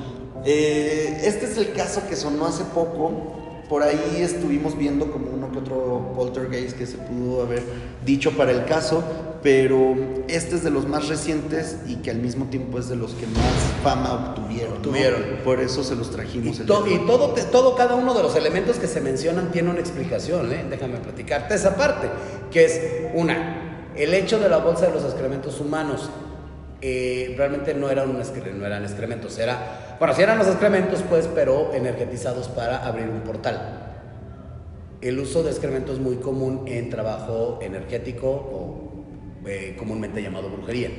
Eh, 0.46 1.22
este 1.24 1.46
es 1.46 1.58
el 1.58 1.74
caso 1.74 2.02
que 2.08 2.16
sonó 2.16 2.46
hace 2.46 2.64
poco 2.66 3.36
por 3.70 3.84
ahí 3.84 4.20
estuvimos 4.20 4.78
viendo 4.78 5.12
como 5.12 5.30
uno 5.30 5.52
que 5.52 5.60
otro 5.60 6.14
poltergeist 6.16 6.78
que 6.78 6.86
se 6.86 6.98
pudo 6.98 7.42
haber 7.42 7.64
dicho 8.06 8.32
para 8.32 8.52
el 8.52 8.64
caso, 8.66 9.04
pero 9.42 9.96
este 10.28 10.56
es 10.56 10.64
de 10.64 10.70
los 10.72 10.88
más 10.88 11.08
recientes 11.08 11.78
y 11.88 11.98
que 11.98 12.12
al 12.12 12.18
mismo 12.18 12.46
tiempo 12.46 12.80
es 12.80 12.90
de 12.90 12.96
los 12.96 13.14
que 13.14 13.28
más 13.28 13.54
fama 13.84 14.14
obtuvieron. 14.14 14.82
Tuvieron. 14.82 15.22
Por 15.44 15.60
eso 15.60 15.84
se 15.84 15.96
los 15.96 16.12
trajimos. 16.12 16.60
Y, 16.60 16.64
y 16.64 16.66
todo, 17.06 17.34
todo, 17.52 17.76
cada 17.76 17.96
uno 17.96 18.14
de 18.14 18.24
los 18.24 18.36
elementos 18.36 18.78
que 18.78 18.88
se 18.88 19.02
mencionan 19.02 19.52
tiene 19.52 19.70
una 19.70 19.80
explicación, 19.80 20.52
¿eh? 20.52 20.66
déjame 20.70 20.98
platicarte 20.98 21.56
esa 21.56 21.76
parte, 21.76 22.10
que 22.52 22.66
es 22.66 22.82
una, 23.14 23.92
el 23.96 24.14
hecho 24.14 24.40
de 24.40 24.50
la 24.50 24.58
bolsa 24.58 24.88
de 24.88 24.94
los 24.94 25.04
excrementos 25.04 25.60
humanos. 25.60 26.10
Eh, 26.80 27.34
realmente 27.36 27.74
no 27.74 27.90
eran, 27.90 28.08
un 28.08 28.18
no 28.60 28.66
eran 28.66 28.84
excrementos, 28.84 29.40
era 29.40 29.88
bueno, 30.00 30.14
si 30.14 30.22
eran 30.22 30.38
los 30.38 30.48
excrementos, 30.48 31.04
pues, 31.10 31.28
pero 31.34 31.74
energetizados 31.74 32.50
para 32.50 32.86
abrir 32.86 33.10
un 33.10 33.22
portal. 33.22 33.96
El 35.02 35.20
uso 35.20 35.42
de 35.42 35.50
excrementos 35.50 35.96
es 35.96 36.02
muy 36.02 36.18
común 36.18 36.66
en 36.68 36.90
trabajo 36.90 37.58
energético 37.62 38.30
o 38.30 38.87
eh, 39.48 39.76
comúnmente 39.78 40.22
llamado 40.22 40.50
brujería, 40.50 40.90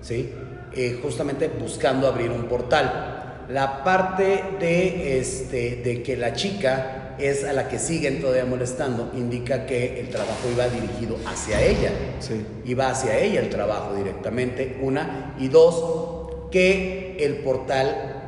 ¿sí? 0.00 0.32
Eh, 0.74 0.98
justamente 1.02 1.48
buscando 1.48 2.06
abrir 2.06 2.30
un 2.30 2.44
portal. 2.44 3.44
La 3.48 3.84
parte 3.84 4.42
de, 4.58 5.18
este, 5.18 5.76
de 5.76 6.02
que 6.02 6.16
la 6.16 6.32
chica 6.32 7.16
es 7.18 7.44
a 7.44 7.52
la 7.52 7.68
que 7.68 7.78
siguen 7.78 8.20
todavía 8.20 8.44
molestando, 8.44 9.12
indica 9.14 9.66
que 9.66 10.00
el 10.00 10.08
trabajo 10.08 10.48
iba 10.50 10.68
dirigido 10.68 11.16
hacia 11.26 11.60
ella. 11.60 11.90
Sí. 12.20 12.44
Iba 12.64 12.88
hacia 12.88 13.18
ella 13.18 13.40
el 13.40 13.50
trabajo 13.50 13.94
directamente, 13.94 14.78
una. 14.80 15.34
Y 15.38 15.48
dos, 15.48 16.48
que 16.50 17.16
el 17.20 17.36
portal 17.38 18.22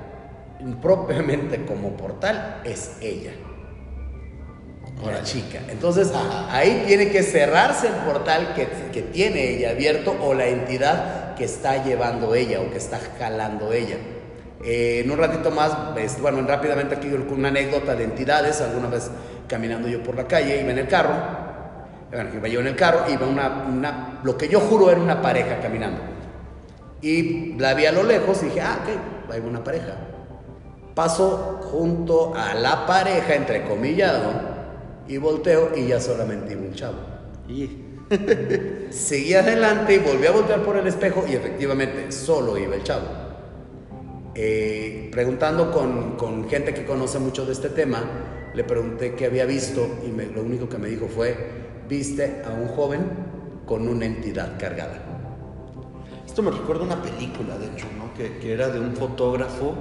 propiamente 0.80 1.64
como 1.64 1.96
portal 1.96 2.62
es 2.64 2.96
ella. 3.00 3.32
La 5.02 5.22
chica. 5.22 5.60
Entonces 5.68 6.12
ahí 6.50 6.84
tiene 6.86 7.10
que 7.10 7.22
cerrarse 7.22 7.88
el 7.88 7.94
portal 7.94 8.54
que, 8.54 8.68
que, 8.92 9.02
tiene 9.02 9.50
ella 9.50 9.70
abierto 9.70 10.16
o 10.22 10.34
la 10.34 10.46
entidad 10.46 11.34
que 11.34 11.44
está 11.44 11.84
llevando 11.84 12.34
ella 12.34 12.60
o 12.60 12.70
que 12.70 12.78
está 12.78 12.98
jalando 13.18 13.72
ella. 13.72 13.96
Eh, 14.64 15.02
en 15.04 15.10
un 15.10 15.18
ratito 15.18 15.50
más, 15.50 15.76
bueno, 16.20 16.42
rápidamente 16.46 16.94
aquí 16.94 17.08
una 17.08 17.48
anécdota 17.48 17.94
de 17.94 18.04
entidades. 18.04 18.60
Alguna 18.60 18.88
vez 18.88 19.10
caminando 19.46 19.88
yo 19.88 20.02
por 20.02 20.16
la 20.16 20.26
calle, 20.26 20.60
iba 20.60 20.70
en 20.70 20.78
el 20.78 20.88
carro, 20.88 21.14
bueno, 22.10 22.30
iba 22.34 22.48
yo 22.48 22.60
en 22.60 22.68
el 22.68 22.76
carro, 22.76 23.04
iba 23.10 23.26
una, 23.26 23.64
una, 23.68 24.20
lo 24.22 24.38
que 24.38 24.48
yo 24.48 24.60
juro 24.60 24.90
era 24.90 25.00
una 25.00 25.20
pareja 25.20 25.60
caminando. 25.60 26.00
Y 27.02 27.52
la 27.58 27.74
vi 27.74 27.84
a 27.84 27.92
lo 27.92 28.02
lejos 28.02 28.42
y 28.42 28.46
dije, 28.46 28.62
ah, 28.62 28.78
ok, 28.82 29.32
hay 29.32 29.40
una 29.40 29.62
pareja 29.62 29.94
Paso 30.94 31.60
junto 31.70 32.34
a 32.34 32.54
la 32.54 32.86
pareja, 32.86 33.34
entre 33.34 33.64
comillado, 33.64 34.53
y 35.08 35.16
volteo 35.18 35.72
y 35.76 35.88
ya 35.88 36.00
solamente 36.00 36.52
iba 36.52 36.62
un 36.62 36.74
chavo. 36.74 36.98
Y 37.48 37.70
seguí 38.90 39.34
adelante 39.34 39.94
y 39.94 39.98
volví 39.98 40.26
a 40.26 40.32
voltear 40.32 40.62
por 40.62 40.76
el 40.76 40.86
espejo 40.86 41.24
y 41.28 41.34
efectivamente 41.34 42.12
solo 42.12 42.58
iba 42.58 42.74
el 42.74 42.82
chavo. 42.82 43.06
Eh, 44.34 45.10
preguntando 45.12 45.70
con, 45.70 46.48
gente 46.48 46.74
que 46.74 46.84
conoce 46.84 47.18
mucho 47.18 47.46
de 47.46 47.52
este 47.52 47.68
tema, 47.68 48.02
le 48.54 48.64
pregunté 48.64 49.14
qué 49.14 49.26
había 49.26 49.44
visto 49.44 49.86
y 50.04 50.10
lo 50.32 50.42
único 50.42 50.68
que 50.68 50.78
me 50.78 50.88
dijo 50.88 51.06
fue, 51.06 51.36
viste 51.88 52.42
a 52.44 52.52
un 52.52 52.68
joven 52.68 53.02
con 53.64 53.88
una 53.88 54.06
entidad 54.06 54.58
cargada. 54.58 55.02
Esto 56.26 56.42
me 56.42 56.50
recuerda 56.50 56.82
una 56.82 57.00
película, 57.00 57.56
de 57.58 57.66
hecho, 57.66 57.86
¿no? 57.96 58.12
que, 58.14 58.38
que 58.38 58.52
era 58.52 58.68
de 58.68 58.80
un 58.80 58.96
fotógrafo 58.96 59.74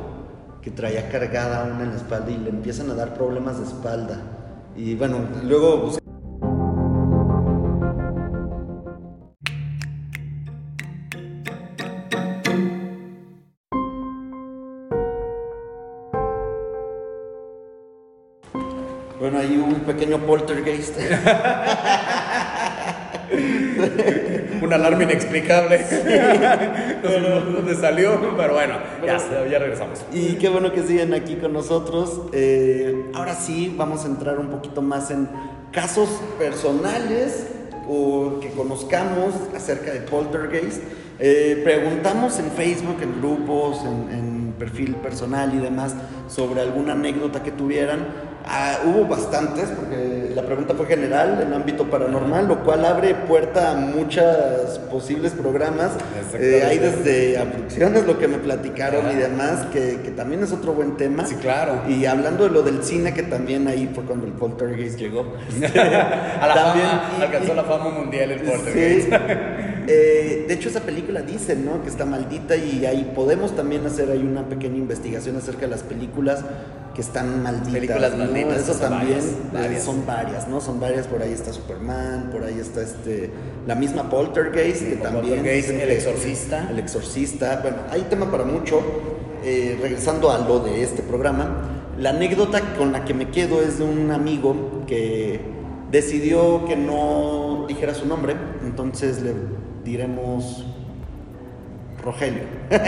que 0.62 0.72
traía 0.72 1.10
cargada 1.10 1.64
una 1.66 1.84
en 1.84 1.90
la 1.90 1.98
espalda 1.98 2.32
y 2.32 2.38
le 2.38 2.50
empiezan 2.50 2.90
a 2.92 2.94
dar 2.94 3.16
problemas 3.16 3.58
de 3.60 3.66
espalda. 3.66 4.22
Y 4.76 4.96
bueno, 4.96 5.20
luego... 5.44 5.92
Bueno, 19.20 19.40
hay 19.40 19.58
un 19.58 19.76
pequeño 19.86 20.18
poltergeist. 20.20 20.98
un 24.74 24.82
alarma 24.82 25.04
inexplicable. 25.04 25.80
no 27.04 27.40
dónde 27.42 27.76
salió, 27.76 28.20
pero 28.38 28.54
bueno, 28.54 28.76
ya, 29.06 29.18
ya, 29.50 29.60
regresamos. 29.60 30.04
Y 30.12 30.36
qué 30.36 30.50
bueno 30.50 30.72
que 30.72 30.84
siguen 30.84 31.14
aquí 31.14 31.36
con 31.36 31.54
nosotros. 31.54 32.22
Eh, 32.34 33.06
ahora 33.14 33.36
sí, 33.36 33.74
vamos 33.78 34.04
a 34.06 34.08
entrar 34.08 34.40
un 34.40 34.48
poquito 34.50 34.82
más 34.82 35.12
en 35.12 35.30
casos 35.72 36.10
personales 36.38 37.48
o 37.88 38.40
que 38.40 38.50
conozcamos 38.52 39.34
acerca 39.56 39.92
de 39.92 40.02
poltergeist. 40.02 40.82
Eh, 41.20 41.62
preguntamos 41.64 42.40
en 42.40 42.52
Facebook, 42.52 42.98
en 43.02 43.20
grupos, 43.20 43.82
en, 43.86 44.18
en 44.18 44.54
perfil 44.58 44.96
personal 44.96 45.54
y 45.54 45.58
demás 45.58 45.96
sobre 46.28 46.62
alguna 46.62 46.94
anécdota 46.94 47.44
que 47.44 47.52
tuvieran. 47.52 48.33
Ah, 48.46 48.80
hubo 48.86 49.06
bastantes, 49.08 49.70
porque 49.70 50.32
la 50.36 50.42
pregunta 50.44 50.74
fue 50.76 50.86
general 50.86 51.42
en 51.42 51.54
ámbito 51.54 51.90
paranormal, 51.90 52.46
lo 52.48 52.64
cual 52.64 52.84
abre 52.86 53.16
puerta 53.16 53.72
a 53.72 53.76
muchos 53.76 54.80
posibles 54.92 55.32
programas. 55.32 55.92
Eh, 56.34 56.62
hay 56.68 56.78
desde 56.78 57.38
abducciones, 57.38 58.06
lo 58.06 58.20
que 58.20 58.28
me 58.28 58.38
platicaron 58.40 59.10
y 59.12 59.16
demás, 59.16 59.66
que, 59.72 60.00
que 60.04 60.12
también 60.12 60.44
es 60.44 60.52
otro 60.52 60.74
buen 60.74 60.98
tema. 60.98 61.26
Sí, 61.26 61.36
claro. 61.36 61.84
Y 61.88 62.06
hablando 62.06 62.44
de 62.44 62.50
lo 62.50 62.64
del 62.64 62.84
cine, 62.84 63.14
que 63.14 63.24
también 63.24 63.68
ahí 63.70 63.90
fue 63.96 64.04
cuando 64.04 64.26
el 64.28 64.34
poltergeist 64.34 65.00
llegó. 65.00 65.22
A 66.42 66.48
la 66.48 66.54
También- 66.54 66.86
fama, 66.88 67.12
y- 67.20 67.22
alcanzó 67.24 67.54
la 67.54 67.64
fama 67.64 67.90
mundial 67.92 68.32
el 68.32 68.40
Sí. 68.40 68.46
Poltergeist. 68.52 69.14
Eh, 69.88 70.46
de 70.48 70.54
hecho, 70.54 70.70
esa 70.70 70.82
película 70.82 71.22
dice, 71.22 71.56
¿no? 71.56 71.82
Que 71.84 71.90
está 71.90 72.06
maldita 72.06 72.56
y 72.56 72.86
ahí 72.86 73.12
podemos 73.16 73.56
también 73.56 73.86
hacer 73.86 74.10
ahí 74.12 74.20
una 74.22 74.44
pequeña 74.48 74.78
investigación 74.78 75.36
acerca 75.38 75.62
de 75.62 75.68
las 75.68 75.84
películas 75.84 76.44
que 76.94 77.02
están 77.02 77.44
malditas. 77.44 77.74
Películas 77.74 78.12
¿no? 78.12 78.26
malditas, 78.26 78.70
Eso 78.70 78.74
también 78.80 79.10
varias, 79.10 79.26
eh, 79.26 79.38
varias. 79.52 79.84
son 79.84 80.06
varias, 80.06 80.48
¿no? 80.48 80.62
Son 80.62 80.80
varias. 80.80 81.08
Por 81.08 81.22
ahí 81.22 81.32
está 81.32 81.52
Superman, 81.54 82.30
por 82.32 82.44
ahí 82.44 82.60
está 82.60 82.82
este 82.82 83.32
la 83.66 83.76
misma 83.76 84.10
Poltergeist, 84.10 84.84
que 84.84 84.96
también. 84.98 85.36
Poltergeist, 85.36 85.70
El 85.70 85.92
Exorcista. 85.92 86.68
El 86.70 86.80
Exorcista. 86.80 87.60
Bueno, 87.62 87.78
hay 87.90 88.02
tema 88.02 88.30
para 88.30 88.44
mucho. 88.44 88.82
Eh, 89.46 89.78
regresando 89.82 90.32
a 90.32 90.38
lo 90.38 90.60
de 90.60 90.84
este 90.84 91.02
programa, 91.02 91.64
la 91.98 92.12
anécdota 92.12 92.62
con 92.78 92.94
la 92.94 93.04
que 93.04 93.14
me 93.14 93.30
quedo 93.30 93.62
es 93.62 93.78
de 93.78 93.84
un 93.84 94.10
amigo 94.12 94.84
que 94.88 95.42
decidió 95.92 96.66
que 96.66 96.78
no 96.78 97.66
dijera 97.68 97.94
su 97.94 98.08
nombre, 98.08 98.36
entonces 98.64 99.22
le 99.22 99.34
diremos 99.84 100.66
Rogelio. 102.04 102.44
El 102.70 102.82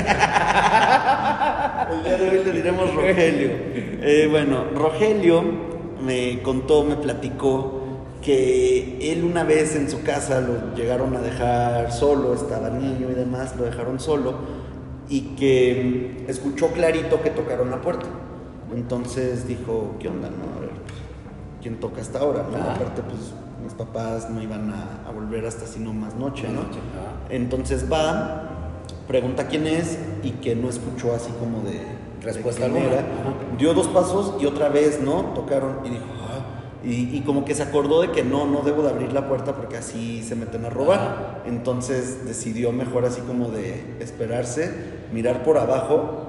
día 2.03 2.17
de 2.17 2.29
hoy 2.29 2.43
le 2.43 2.51
diremos 2.51 2.93
Rogelio. 2.93 3.49
Eh, 3.51 4.27
bueno, 4.29 4.65
Rogelio 4.75 5.43
me 6.03 6.41
contó, 6.41 6.83
me 6.83 6.97
platicó 6.97 7.81
que 8.21 9.11
él 9.11 9.23
una 9.23 9.43
vez 9.43 9.75
en 9.75 9.89
su 9.89 10.03
casa 10.03 10.41
lo 10.41 10.75
llegaron 10.75 11.15
a 11.15 11.21
dejar 11.21 11.91
solo, 11.91 12.33
estaba 12.33 12.69
niño 12.69 13.09
y 13.11 13.13
demás, 13.13 13.55
lo 13.55 13.65
dejaron 13.65 13.99
solo 13.99 14.33
y 15.09 15.35
que 15.35 16.25
escuchó 16.27 16.69
clarito 16.69 17.21
que 17.21 17.29
tocaron 17.29 17.69
la 17.69 17.81
puerta. 17.81 18.07
Entonces 18.73 19.47
dijo, 19.47 19.95
¿qué 19.99 20.09
onda? 20.09 20.29
No? 20.29 20.57
A 20.57 20.59
ver, 20.59 20.71
pues, 20.71 20.97
¿quién 21.61 21.79
toca 21.79 22.01
hasta 22.01 22.19
ahora? 22.19 22.45
no? 22.51 22.57
Aparte, 22.57 23.03
pues 23.03 23.33
mis 23.63 23.73
papás 23.73 24.29
no 24.29 24.41
iban 24.41 24.71
a, 24.71 25.07
a 25.07 25.11
volver 25.11 25.45
hasta 25.45 25.67
sino 25.67 25.93
más 25.93 26.15
noche, 26.15 26.47
¿no? 26.47 26.63
Noche. 26.63 26.79
Entonces 27.29 27.91
va, 27.91 28.54
pregunta 29.07 29.47
quién 29.47 29.67
es 29.67 29.97
y 30.23 30.31
que 30.31 30.55
no 30.55 30.69
escuchó 30.69 31.13
así 31.13 31.31
como 31.39 31.61
de 31.61 31.79
Respuesta 32.25 32.65
alguna. 32.65 33.05
Dio 33.57 33.73
dos 33.75 33.87
pasos 33.87 34.33
y 34.41 34.47
otra 34.47 34.69
vez, 34.69 34.99
¿no? 34.99 35.33
Tocaron 35.35 35.77
y 35.85 35.89
dijo, 35.89 36.05
"Ah", 36.27 36.39
y, 36.83 37.15
y 37.15 37.21
como 37.21 37.45
que 37.45 37.53
se 37.53 37.61
acordó 37.61 38.01
de 38.01 38.11
que 38.11 38.23
no, 38.23 38.47
no 38.47 38.61
debo 38.61 38.81
de 38.81 38.89
abrir 38.89 39.13
la 39.13 39.27
puerta 39.27 39.55
porque 39.55 39.77
así 39.77 40.23
se 40.23 40.35
meten 40.35 40.65
a 40.65 40.71
robar. 40.71 40.99
Ajá. 40.99 41.41
Entonces 41.45 42.25
decidió 42.25 42.71
mejor 42.71 43.05
así 43.05 43.21
como 43.21 43.49
de 43.49 43.97
esperarse, 43.99 44.73
mirar 45.13 45.43
por 45.43 45.59
abajo 45.59 46.25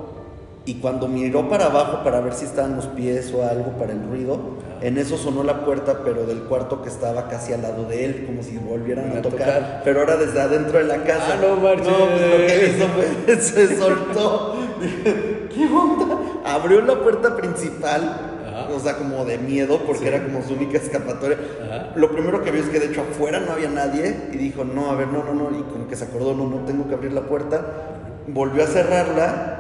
y 0.67 0.75
cuando 0.75 1.09
miró 1.09 1.49
para 1.49 1.67
abajo 1.67 2.05
para 2.05 2.21
ver 2.21 2.35
si 2.35 2.45
estaban 2.45 2.77
los 2.77 2.87
pies 2.87 3.33
o 3.33 3.45
algo 3.45 3.73
para 3.79 3.93
el 3.93 4.03
ruido, 4.03 4.39
en 4.83 4.99
eso 4.99 5.17
sonó 5.17 5.43
la 5.43 5.65
puerta, 5.65 6.01
pero 6.05 6.25
del 6.27 6.41
cuarto 6.43 6.83
que 6.83 6.89
estaba 6.89 7.29
casi 7.29 7.53
al 7.53 7.63
lado 7.63 7.85
de 7.85 8.05
él, 8.05 8.25
como 8.27 8.43
si 8.43 8.57
volvieran 8.59 9.13
A 9.15 9.19
a 9.19 9.23
tocar, 9.23 9.39
tocar. 9.39 9.81
pero 9.85 10.01
ahora 10.01 10.17
desde 10.17 10.41
adentro 10.41 10.79
de 10.79 10.85
la 10.85 11.03
casa. 11.05 11.35
Ah, 11.35 11.39
no 11.41 11.57
marches. 11.57 11.87
pues 11.89 12.31
lo 12.31 12.47
que 12.47 12.75
hizo 12.77 12.89
fue, 12.89 13.37
se 13.41 13.77
soltó. 13.79 14.57
Dije, 14.81 15.49
¿Qué 15.55 15.65
onda? 15.67 16.19
Abrió 16.45 16.81
la 16.83 17.01
puerta 17.01 17.37
principal. 17.37 18.33
Ajá. 18.47 18.69
O 18.75 18.79
sea, 18.81 18.97
como 18.97 19.25
de 19.25 19.39
miedo, 19.39 19.79
porque 19.87 20.03
Sí. 20.03 20.09
era 20.09 20.23
como 20.23 20.43
su 20.43 20.55
única 20.55 20.79
escapatoria. 20.79 21.39
Ajá. 21.65 21.93
Lo 21.97 22.11
primero 22.11 22.43
que 22.43 22.51
vio 22.51 22.63
es 22.63 22.69
que 22.69 22.79
de 22.81 22.87
hecho 22.87 23.03
afuera 23.03 23.41
no 23.41 23.53
había 23.53 23.69
nadie 23.71 24.15
y 24.33 24.37
dijo, 24.37 24.65
no, 24.65 24.91
a 24.91 24.95
ver, 24.95 25.09
no, 25.09 25.25
no, 25.25 25.33
no, 25.35 25.59
y 25.59 25.63
como 25.63 25.89
que 25.89 25.97
se 25.97 26.05
acordó, 26.05 26.35
no, 26.35 26.47
no 26.49 26.65
tengo 26.67 26.87
que 26.89 26.95
abrir 26.95 27.13
la 27.13 27.23
puerta. 27.23 27.65
Volvió 28.29 28.65
a 28.65 28.67
cerrarla 28.67 29.59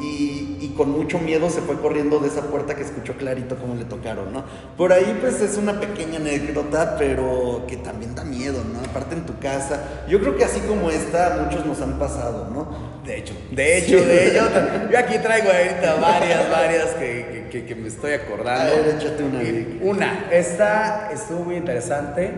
y 0.00 0.47
con 0.78 0.90
mucho 0.92 1.18
miedo 1.18 1.50
se 1.50 1.60
fue 1.60 1.78
corriendo 1.78 2.20
de 2.20 2.28
esa 2.28 2.40
puerta 2.42 2.74
que 2.74 2.82
escuchó 2.84 3.14
clarito 3.18 3.56
como 3.56 3.74
le 3.74 3.84
tocaron, 3.84 4.32
¿no? 4.32 4.44
Por 4.78 4.92
ahí 4.94 5.18
pues 5.20 5.40
es 5.42 5.58
una 5.58 5.78
pequeña 5.78 6.16
anécdota, 6.16 6.96
pero 6.96 7.64
que 7.68 7.76
también 7.76 8.14
da 8.14 8.24
miedo, 8.24 8.62
¿no? 8.72 8.78
Aparte 8.88 9.14
en 9.16 9.26
tu 9.26 9.38
casa. 9.40 9.82
Yo 10.08 10.20
creo 10.20 10.36
que 10.36 10.44
así 10.44 10.60
como 10.60 10.88
esta, 10.90 11.40
muchos 11.44 11.66
nos 11.66 11.82
han 11.82 11.98
pasado, 11.98 12.48
¿no? 12.54 12.96
De 13.04 13.18
hecho, 13.18 13.34
de 13.50 13.78
hecho, 13.78 13.96
de 13.96 14.28
hecho. 14.28 14.48
Yo 14.90 14.98
aquí 14.98 15.18
traigo 15.18 15.48
ahorita 15.50 15.94
varias, 15.96 16.50
varias 16.50 16.86
que, 16.94 17.26
que- 17.32 17.48
que- 17.50 17.66
que 17.66 17.74
me 17.74 17.88
estoy 17.88 18.12
acordando. 18.12 18.72
A 18.72 18.76
ver, 18.76 18.94
échate 18.96 19.22
una, 19.24 19.40
Vic. 19.40 19.80
Una, 19.82 20.26
esta 20.30 21.10
estuvo 21.12 21.40
muy 21.44 21.56
interesante. 21.56 22.30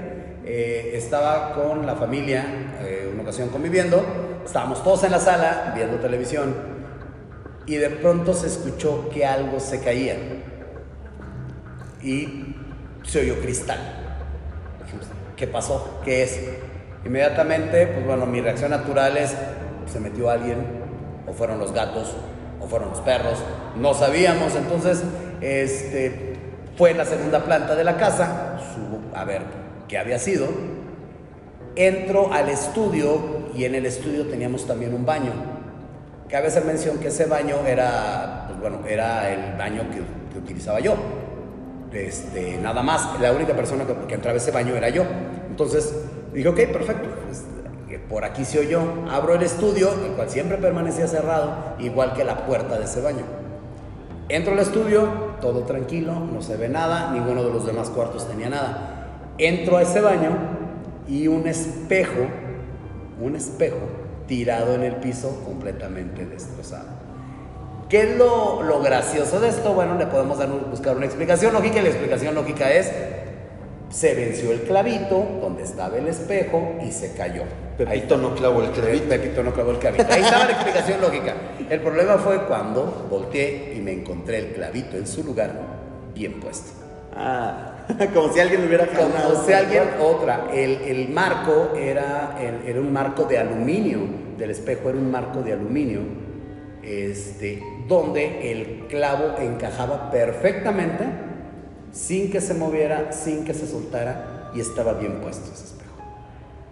Eh, 0.47 0.93
estaba 0.95 1.53
con 1.55 1.85
la 1.87 1.95
familia, 1.97 2.45
eh, 2.83 3.11
una 3.13 3.23
ocasión 3.23 3.51
conviviendo. 3.51 4.03
Estábamos 4.45 4.83
todos 4.83 5.05
en 5.05 5.13
la 5.13 5.19
sala 5.19 5.73
viendo 5.77 5.99
televisión. 5.99 6.70
Y 7.71 7.77
de 7.77 7.89
pronto 7.89 8.35
se 8.35 8.49
escuchó 8.49 9.09
que 9.11 9.25
algo 9.25 9.61
se 9.61 9.79
caía. 9.79 10.17
Y 12.03 12.57
se 13.05 13.21
oyó 13.21 13.41
cristal. 13.41 13.79
Dijimos, 14.83 15.07
¿qué 15.37 15.47
pasó? 15.47 16.01
¿Qué 16.05 16.25
es? 16.25 16.41
Inmediatamente, 17.05 17.87
pues 17.87 18.05
bueno, 18.05 18.27
mi 18.27 18.41
reacción 18.41 18.73
natural 18.73 19.17
es, 19.17 19.37
se 19.87 20.01
metió 20.01 20.31
alguien, 20.31 20.67
o 21.29 21.33
fueron 21.33 21.61
los 21.61 21.73
gatos, 21.73 22.17
o 22.61 22.67
fueron 22.67 22.89
los 22.89 22.99
perros, 23.03 23.39
no 23.77 23.95
sabíamos, 23.95 24.57
entonces, 24.57 25.05
este, 25.41 26.35
fue 26.77 26.91
en 26.91 26.99
la 26.99 27.05
segunda 27.05 27.45
planta 27.45 27.77
de 27.77 27.85
la 27.85 27.97
casa, 27.97 28.59
subo 28.75 29.17
a 29.17 29.23
ver 29.23 29.43
qué 29.87 29.97
había 29.97 30.19
sido, 30.19 30.49
entro 31.77 32.33
al 32.33 32.49
estudio 32.49 33.49
y 33.55 33.65
en 33.65 33.77
el 33.77 33.87
estudio 33.87 34.27
teníamos 34.27 34.67
también 34.67 34.93
un 34.93 35.07
baño. 35.07 35.60
Cabe 36.31 36.47
hacer 36.47 36.65
mención 36.65 36.99
que 36.99 37.09
ese 37.09 37.27
baño 37.27 37.57
era, 37.67 38.45
pues 38.47 38.61
bueno, 38.61 38.87
era 38.87 39.33
el 39.33 39.59
baño 39.59 39.83
que, 39.91 40.39
utilizaba 40.39 40.79
yo. 40.79 40.95
Este, 41.93 42.57
nada 42.57 42.83
más, 42.85 43.19
la 43.21 43.33
única 43.33 43.55
persona 43.55 43.85
que, 43.85 43.95
que 44.07 44.15
entraba 44.15 44.35
a 44.35 44.37
ese 44.37 44.53
baño 44.53 44.77
era 44.77 44.89
yo. 44.91 45.03
Entonces 45.49 45.93
dije, 46.33 46.49
ok, 46.49 46.57
perfecto, 46.73 47.09
pues, 47.27 47.45
eh, 47.91 47.99
por 48.09 48.25
aquí 48.25 48.45
se 48.45 48.61
oyó. 48.61 48.81
Abro 49.11 49.35
el 49.35 49.43
estudio, 49.43 49.91
el 50.07 50.13
cual 50.13 50.31
siempre 50.31 50.57
permanecía 50.59 51.09
cerrado, 51.09 51.75
igual 51.81 52.13
que 52.13 52.23
la 52.23 52.47
puerta 52.47 52.79
de 52.79 52.85
ese 52.85 53.01
baño. 53.01 53.25
Entro 54.29 54.53
al 54.53 54.61
estudio, 54.61 55.09
todo 55.41 55.65
tranquilo, 55.65 56.15
no 56.15 56.43
se 56.43 56.57
ve 56.57 56.69
nada, 56.69 57.11
ninguno 57.11 57.43
de 57.43 57.51
los 57.51 57.67
demás 57.67 57.91
cuartos 57.91 58.29
tenía 58.29 58.49
nada. 58.49 59.33
Entro 59.37 59.79
a 59.79 59.83
ese 59.83 60.01
baño 60.01 60.31
y 61.09 61.27
un 61.27 61.49
espejo, 61.49 62.29
un 63.21 63.35
espejo 63.35 64.00
tirado 64.31 64.75
en 64.77 64.85
el 64.85 64.95
piso 64.97 65.43
completamente 65.45 66.25
destrozado. 66.25 66.87
¿Qué 67.89 68.03
es 68.13 68.17
lo, 68.17 68.63
lo 68.63 68.81
gracioso 68.81 69.41
de 69.41 69.49
esto? 69.49 69.75
Bueno, 69.75 69.97
le 69.99 70.07
podemos 70.07 70.39
dar 70.39 70.49
un- 70.51 70.71
buscar 70.71 70.97
una 70.97 71.07
explicación 71.07 71.53
lógica 71.53 71.81
y 71.81 71.83
la 71.83 71.89
explicación 71.89 72.37
lógica 72.37 72.71
es, 72.73 72.93
se 73.91 74.15
venció 74.15 74.53
el 74.53 74.61
clavito 74.63 75.27
donde 75.41 75.65
estaba 75.65 75.97
el 75.97 76.07
espejo 76.07 76.77
y 76.87 76.93
se 76.93 77.13
cayó. 77.15 77.43
Ahí 77.43 77.77
Pepito 77.87 78.15
está. 78.15 78.29
no 78.29 78.35
clavó 78.37 78.63
el 78.63 78.71
clavito. 78.71 79.09
Pepito 79.09 79.43
no 79.43 79.53
clavó 79.53 79.73
el 79.73 79.79
clavito. 79.79 80.07
Ahí 80.09 80.23
estaba 80.23 80.45
la 80.45 80.53
explicación 80.53 81.01
lógica. 81.01 81.35
El 81.69 81.81
problema 81.81 82.17
fue 82.19 82.45
cuando 82.47 83.09
volteé 83.11 83.75
y 83.77 83.81
me 83.81 83.93
encontré 83.93 84.39
el 84.39 84.53
clavito 84.53 84.97
en 84.97 85.09
su 85.09 85.25
lugar 85.25 85.51
bien 86.15 86.39
puesto. 86.39 86.71
Ah, 87.17 87.80
como 88.15 88.33
si 88.33 88.41
alguien 88.41 88.67
hubiera 88.67 88.87
jalado. 88.87 89.33
Como 89.35 89.45
si 89.47 89.53
alguien, 89.53 89.83
otra, 90.01 90.49
el, 90.53 90.73
el 90.83 91.09
marco 91.11 91.73
era, 91.77 92.37
el- 92.41 92.69
era 92.69 92.81
un 92.81 92.93
marco 92.93 93.25
de 93.25 93.39
aluminio, 93.39 94.01
del 94.39 94.51
espejo 94.51 94.89
era 94.91 94.99
un 94.99 95.11
marco 95.11 95.43
de 95.43 95.53
aluminio, 95.53 96.01
este, 96.83 97.63
donde 97.89 98.51
el 98.53 98.87
clavo 98.89 99.37
encajaba 99.41 100.11
perfectamente, 100.11 101.05
sin 101.93 102.31
que 102.31 102.41
se 102.41 102.55
moviera, 102.55 103.13
sin 103.13 103.45
que 103.45 103.53
se 103.55 103.67
soltara, 103.67 104.51
y 104.55 104.61
estaba 104.61 104.95
bien 104.95 105.21
puesto 105.21 105.53
ese 105.53 105.65
espejo. 105.65 105.97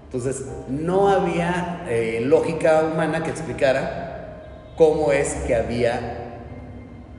Entonces, 0.04 0.44
no 0.68 1.09
había 1.11 1.85
eh, 1.88 2.20
lógica 2.24 2.83
humana 2.92 3.22
que 3.22 3.31
explicara 3.31 4.74
cómo 4.76 5.12
es 5.12 5.35
que 5.46 5.54
había 5.54 6.40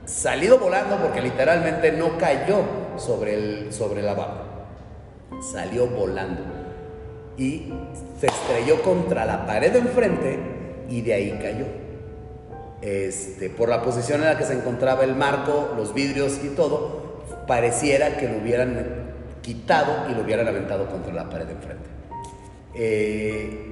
salido 0.06 0.58
volando, 0.58 0.96
porque 0.96 1.20
literalmente 1.22 1.92
no 1.92 2.18
cayó 2.18 2.62
sobre 2.96 3.34
el, 3.34 3.72
sobre 3.72 4.00
el 4.00 4.06
lavabo. 4.06 4.40
Salió 5.52 5.86
volando. 5.86 6.42
Y 7.36 7.72
se 8.18 8.26
estrelló 8.26 8.82
contra 8.82 9.24
la 9.24 9.46
pared 9.46 9.72
de 9.72 9.78
enfrente 9.78 10.38
y 10.88 11.00
de 11.02 11.14
ahí 11.14 11.38
cayó. 11.40 11.64
Este, 12.82 13.50
por 13.50 13.68
la 13.68 13.82
posición 13.82 14.20
en 14.20 14.26
la 14.26 14.38
que 14.38 14.44
se 14.44 14.54
encontraba 14.54 15.04
el 15.04 15.14
marco, 15.14 15.72
los 15.76 15.94
vidrios 15.94 16.40
y 16.44 16.48
todo, 16.48 17.22
pareciera 17.46 18.16
que 18.16 18.28
lo 18.28 18.38
hubieran 18.38 19.12
quitado 19.42 20.10
y 20.10 20.14
lo 20.14 20.22
hubieran 20.22 20.48
aventado 20.48 20.86
contra 20.86 21.12
la 21.14 21.30
pared 21.30 21.46
de 21.46 21.52
enfrente. 21.52 21.88
Eh, 22.74 23.66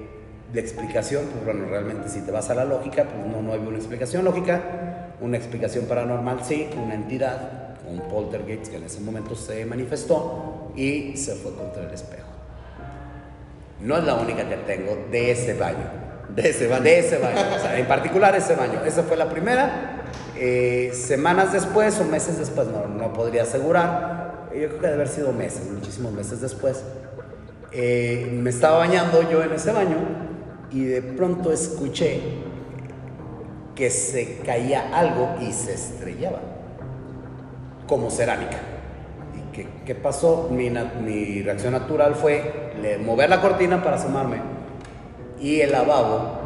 La 0.54 0.60
explicación, 0.62 1.24
pues 1.30 1.44
bueno, 1.44 1.68
realmente 1.68 2.08
si 2.08 2.22
te 2.22 2.30
vas 2.30 2.48
a 2.48 2.54
la 2.54 2.64
lógica, 2.64 3.04
pues 3.04 3.26
no, 3.26 3.42
no 3.42 3.52
hay 3.52 3.58
una 3.58 3.76
explicación 3.76 4.24
lógica. 4.24 4.62
Una 5.20 5.36
explicación 5.36 5.84
paranormal 5.86 6.42
sí, 6.42 6.70
una 6.82 6.94
entidad, 6.94 7.57
un 7.90 8.00
poltergeist 8.08 8.68
que 8.68 8.76
en 8.76 8.84
ese 8.84 9.00
momento 9.00 9.34
se 9.34 9.64
manifestó 9.64 10.72
y 10.76 11.16
se 11.16 11.34
fue 11.36 11.54
contra 11.54 11.82
el 11.82 11.92
espejo. 11.92 12.28
No 13.80 13.96
es 13.96 14.04
la 14.04 14.14
única 14.14 14.48
que 14.48 14.56
tengo 14.56 15.06
de 15.10 15.30
ese 15.30 15.54
baño. 15.54 15.90
De 16.34 16.50
ese 16.50 16.66
baño. 16.66 16.82
De 16.82 16.98
ese 16.98 17.18
baño, 17.18 17.40
o 17.56 17.58
sea, 17.58 17.78
en 17.78 17.86
particular 17.86 18.34
ese 18.34 18.54
baño. 18.54 18.84
Esa 18.84 19.02
fue 19.02 19.16
la 19.16 19.28
primera. 19.28 20.04
Eh, 20.36 20.92
semanas 20.94 21.52
después 21.52 21.98
o 22.00 22.04
meses 22.04 22.38
después, 22.38 22.68
no, 22.68 22.86
no 22.86 23.12
podría 23.12 23.42
asegurar. 23.42 24.48
Yo 24.52 24.68
creo 24.68 24.80
que 24.80 24.86
debe 24.86 24.94
haber 24.94 25.08
sido 25.08 25.32
meses, 25.32 25.70
muchísimos 25.70 26.12
meses 26.12 26.40
después. 26.40 26.82
Eh, 27.72 28.28
me 28.32 28.50
estaba 28.50 28.78
bañando 28.78 29.28
yo 29.30 29.42
en 29.42 29.52
ese 29.52 29.72
baño 29.72 29.96
y 30.70 30.84
de 30.84 31.02
pronto 31.02 31.52
escuché 31.52 32.20
que 33.74 33.90
se 33.90 34.38
caía 34.38 34.96
algo 34.96 35.36
y 35.40 35.52
se 35.52 35.74
estrellaba, 35.74 36.40
como 37.88 38.10
cerámica. 38.10 38.58
¿Y 39.36 39.52
qué, 39.52 39.66
qué 39.84 39.94
pasó? 39.96 40.48
Mi, 40.52 40.70
mi 40.70 41.42
reacción 41.42 41.72
natural 41.72 42.14
fue 42.14 42.72
le- 42.80 42.98
mover 42.98 43.28
la 43.30 43.40
cortina 43.40 43.82
para 43.82 43.96
asomarme 43.96 44.36
y 45.40 45.60
el 45.60 45.72
lavabo 45.72 46.38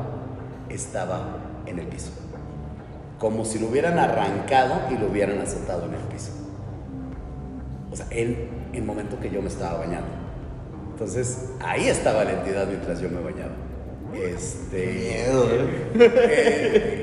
estaba 0.70 1.36
en 1.66 1.78
el 1.78 1.86
piso. 1.86 2.10
Como 3.18 3.44
si 3.44 3.58
lo 3.58 3.66
hubieran 3.68 3.98
arrancado 3.98 4.74
y 4.90 4.96
lo 4.98 5.06
hubieran 5.08 5.38
azotado 5.40 5.86
en 5.86 5.94
el 5.94 6.00
piso. 6.02 6.32
O 7.90 7.96
sea, 7.96 8.06
en 8.10 8.48
el 8.72 8.82
momento 8.82 9.20
que 9.20 9.30
yo 9.30 9.42
me 9.42 9.48
estaba 9.48 9.80
bañando. 9.80 10.08
Entonces, 10.90 11.50
ahí 11.60 11.88
estaba 11.88 12.24
la 12.24 12.32
entidad 12.32 12.66
mientras 12.66 13.00
yo 13.00 13.08
me 13.10 13.20
bañaba. 13.20 13.52
Este. 14.14 14.86
Miedo, 14.86 15.48
eh, 15.50 15.92
me 15.94 16.06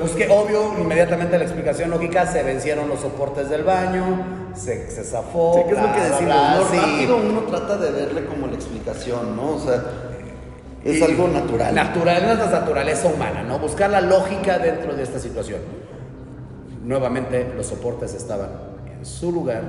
busqué, 0.00 0.28
obvio, 0.30 0.74
inmediatamente 0.80 1.38
la 1.38 1.44
explicación 1.44 1.90
lógica, 1.90 2.26
se 2.26 2.42
vencieron 2.42 2.88
los 2.88 3.00
soportes 3.00 3.48
del 3.48 3.62
baño, 3.62 4.50
se, 4.54 4.90
se 4.90 5.04
zafó. 5.04 5.54
Sí, 5.54 5.62
que 5.68 5.70
es 5.74 5.80
lo 5.80 5.84
bla, 5.84 5.92
que 5.94 6.00
bla, 6.00 6.08
decimos, 6.08 6.34
bla, 6.34 6.54
¿no? 6.56 6.64
sí. 6.70 6.76
Rápido 6.76 7.16
uno 7.16 7.40
trata 7.42 7.76
de 7.76 7.90
verle 7.92 8.24
como 8.26 8.46
la 8.48 8.54
explicación, 8.54 9.36
¿no? 9.36 9.54
O 9.54 9.58
sea, 9.60 9.82
es 10.84 10.98
Y- 10.98 11.02
algo 11.02 11.28
natural. 11.28 11.74
Natural, 11.74 12.16
es 12.22 12.36
nuestra 12.38 12.60
naturaleza 12.60 13.08
humana, 13.08 13.42
¿no? 13.42 13.58
Buscar 13.58 13.90
la 13.90 14.00
lógica 14.00 14.58
dentro 14.58 14.94
de 14.94 15.02
esta 15.02 15.18
situación. 15.18 15.60
Nuevamente, 16.82 17.52
los 17.56 17.66
soportes 17.66 18.14
estaban 18.14 18.48
en 18.98 19.04
su 19.04 19.30
lugar, 19.30 19.62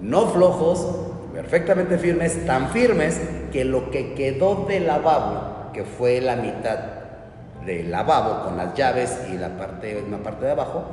no 0.00 0.26
flojos, 0.28 0.86
perfectamente 1.32 1.98
firmes, 1.98 2.44
tan 2.46 2.68
firmes 2.70 3.18
que 3.52 3.64
lo 3.64 3.90
que 3.90 4.14
quedó 4.14 4.66
del 4.68 4.86
lavabo, 4.86 5.72
que 5.72 5.84
fue 5.84 6.20
la 6.20 6.36
mitad 6.36 6.78
del 7.66 7.90
lavabo 7.90 8.44
con 8.44 8.56
las 8.56 8.74
llaves 8.74 9.18
y 9.32 9.36
la 9.36 9.56
parte, 9.56 10.02
una 10.06 10.18
parte 10.18 10.46
de 10.46 10.52
abajo, 10.52 10.84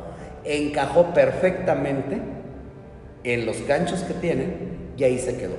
encajó 0.44 1.14
perfectamente 1.14 2.20
en 3.24 3.46
los 3.46 3.66
ganchos 3.68 4.02
que 4.02 4.14
tiene 4.16 4.54
y 4.98 5.04
ahí 5.04 5.20
se 5.20 5.38
quedó. 5.38 5.56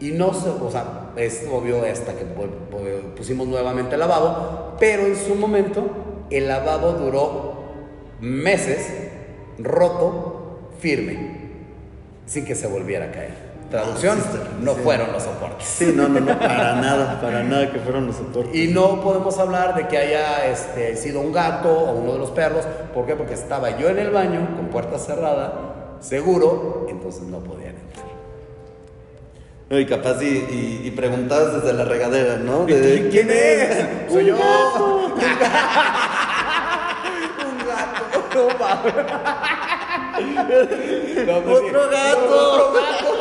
Y 0.00 0.10
no 0.12 0.34
se, 0.34 0.48
o 0.50 0.70
sea, 0.70 1.10
es 1.16 1.46
obvio 1.50 1.82
hasta 1.90 2.12
que 2.14 2.24
pu- 2.24 2.70
pu- 2.70 3.14
pusimos 3.16 3.46
nuevamente 3.46 3.94
el 3.94 4.00
lavabo, 4.00 4.76
pero 4.78 5.06
en 5.06 5.16
su 5.16 5.34
momento 5.34 5.86
el 6.30 6.48
lavabo 6.48 6.92
duró 6.92 7.54
meses 8.20 8.88
roto, 9.58 10.70
firme, 10.80 11.16
sin 12.26 12.44
que 12.44 12.54
se 12.54 12.66
volviera 12.66 13.06
a 13.06 13.10
caer. 13.12 13.45
Traducción, 13.70 14.18
Ah, 14.22 14.26
no 14.60 14.74
sí. 14.74 14.80
fueron 14.84 15.12
los 15.12 15.22
soportes. 15.24 15.66
Sí, 15.66 15.92
no, 15.94 16.06
no, 16.08 16.20
no, 16.20 16.26
para 16.38 16.74
nada, 16.76 17.20
para 17.20 17.42
nada 17.42 17.70
que 17.72 17.80
fueron 17.80 18.06
los 18.06 18.16
soportes. 18.16 18.54
Y 18.54 18.68
no 18.68 19.00
podemos 19.00 19.36
hablar 19.38 19.74
de 19.74 19.88
que 19.88 19.98
haya 19.98 20.46
este, 20.46 20.94
sido 20.96 21.20
un 21.20 21.32
gato 21.32 21.68
o 21.70 21.92
uno 21.94 22.12
de 22.12 22.18
los 22.20 22.30
perros. 22.30 22.64
¿Por 22.94 23.06
qué? 23.06 23.16
Porque 23.16 23.34
estaba 23.34 23.76
yo 23.76 23.88
en 23.88 23.98
el 23.98 24.10
baño 24.10 24.54
con 24.56 24.68
puerta 24.68 24.98
cerrada, 24.98 25.96
seguro, 26.00 26.86
entonces 26.88 27.22
no 27.22 27.38
podían 27.40 27.74
entrar. 27.76 28.06
No, 29.68 29.80
Y 29.80 29.86
capaz 29.86 30.22
y, 30.22 30.26
y, 30.26 30.82
y 30.86 30.90
preguntabas 30.92 31.54
desde 31.60 31.72
la 31.72 31.84
regadera, 31.84 32.36
¿no? 32.36 32.66
De, 32.66 33.08
¿Quién 33.10 33.28
es? 33.30 34.08
Soy 34.12 34.26
yo. 34.26 34.36
Un 34.36 35.18
gato. 37.66 38.02
No 38.32 38.46
mames. 38.60 38.94
No, 41.26 41.34
pues. 41.40 41.58
Otro 41.58 41.82
gato. 41.90 42.52
Otro 42.52 42.72
gato. 42.72 43.15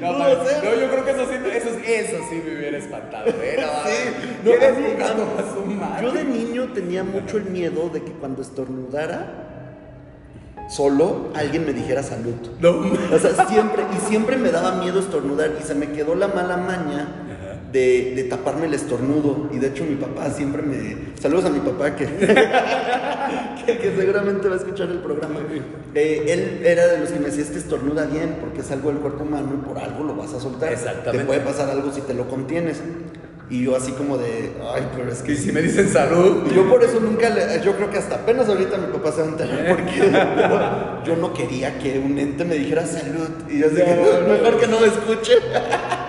No, 0.00 0.12
No 0.12 0.18
no, 0.18 0.34
yo 0.34 0.90
creo 0.90 1.04
que 1.04 1.10
eso 1.10 1.26
sí, 1.26 1.34
eso, 1.52 1.68
eso 1.84 2.16
sí 2.30 2.42
me 2.44 2.56
hubiera 2.56 2.78
espantado. 2.78 3.26
¿eh? 3.28 3.56
No, 3.60 3.66
Sí, 3.84 4.28
no, 4.44 4.50
¿Quieres 4.50 5.00
a 5.00 5.54
su 5.54 5.64
madre? 5.66 6.02
Yo 6.02 6.12
de 6.12 6.24
niño 6.24 6.72
tenía 6.72 7.04
mucho 7.04 7.38
el 7.38 7.44
miedo 7.44 7.88
de 7.88 8.02
que 8.02 8.12
cuando 8.12 8.42
estornudara 8.42 9.48
solo 10.68 11.30
alguien 11.34 11.64
me 11.64 11.72
dijera 11.72 12.02
salud. 12.02 12.34
No, 12.60 12.70
O 13.14 13.18
sea, 13.18 13.46
siempre, 13.46 13.84
y 13.96 14.08
siempre 14.08 14.36
me 14.36 14.50
daba 14.50 14.82
miedo 14.82 15.00
estornudar 15.00 15.52
y 15.58 15.62
se 15.64 15.74
me 15.74 15.90
quedó 15.92 16.14
la 16.14 16.28
mala 16.28 16.56
maña 16.56 17.08
de, 17.72 18.12
de 18.14 18.24
taparme 18.24 18.66
el 18.66 18.74
estornudo. 18.74 19.48
Y 19.52 19.58
de 19.58 19.68
hecho 19.68 19.84
mi 19.84 19.96
papá 19.96 20.30
siempre 20.30 20.62
me... 20.62 21.18
Saludos 21.20 21.46
a 21.46 21.50
mi 21.50 21.60
papá 21.60 21.96
que, 21.96 22.04
que, 23.80 23.94
seguramente 23.96 24.48
va 24.48 24.54
a 24.54 24.58
escuchar 24.58 24.88
el 24.88 24.98
programa. 24.98 25.40
Eh, 25.94 26.24
él 26.28 26.66
era 26.66 26.86
de 26.86 26.98
los 26.98 27.10
que 27.10 27.18
me 27.18 27.26
decía, 27.26 27.42
es 27.42 27.50
que 27.50 27.58
estornuda 27.58 28.06
bien 28.06 28.36
porque 28.40 28.60
es 28.60 28.70
algo 28.70 28.90
del 28.90 28.98
cuerpo 28.98 29.24
humano 29.24 29.52
y 29.54 29.66
por 29.66 29.78
algo 29.78 30.04
lo 30.04 30.14
vas 30.14 30.32
a 30.34 30.40
soltar. 30.40 30.72
Exactamente. 30.72 31.18
Te 31.18 31.24
puede 31.24 31.40
pasar 31.40 31.70
algo 31.70 31.92
si 31.92 32.00
te 32.02 32.14
lo 32.14 32.28
contienes. 32.28 32.80
Y 33.50 33.64
yo 33.64 33.74
así 33.74 33.92
como 33.92 34.18
de, 34.18 34.52
ay, 34.74 34.86
pero 34.94 35.10
es 35.10 35.22
que 35.22 35.32
Y 35.32 35.36
si 35.36 35.52
me 35.52 35.62
dicen 35.62 35.88
salud. 35.88 36.46
y 36.50 36.54
yo 36.54 36.68
por 36.68 36.84
eso 36.84 37.00
nunca, 37.00 37.30
le, 37.30 37.62
yo 37.64 37.74
creo 37.76 37.90
que 37.90 37.96
hasta 37.96 38.16
apenas 38.16 38.46
ahorita 38.46 38.76
mi 38.76 38.92
papá 38.92 39.10
se 39.10 39.22
va 39.22 39.26
a 39.26 39.30
enterar 39.30 39.68
porque 39.68 41.06
yo, 41.06 41.16
no 41.16 41.32
quería 41.32 41.78
que 41.78 41.98
un 41.98 42.18
ente 42.18 42.44
me 42.44 42.56
dijera 42.56 42.84
salud 42.84 43.30
y 43.48 43.60
yo 43.60 43.68
así 43.68 43.76
que 43.76 43.84
No, 43.84 44.20
no, 44.20 44.34
mejor 44.34 44.60
que 44.60 44.66
no 44.66 44.80
me 44.80 44.86
escuche. 44.88 45.32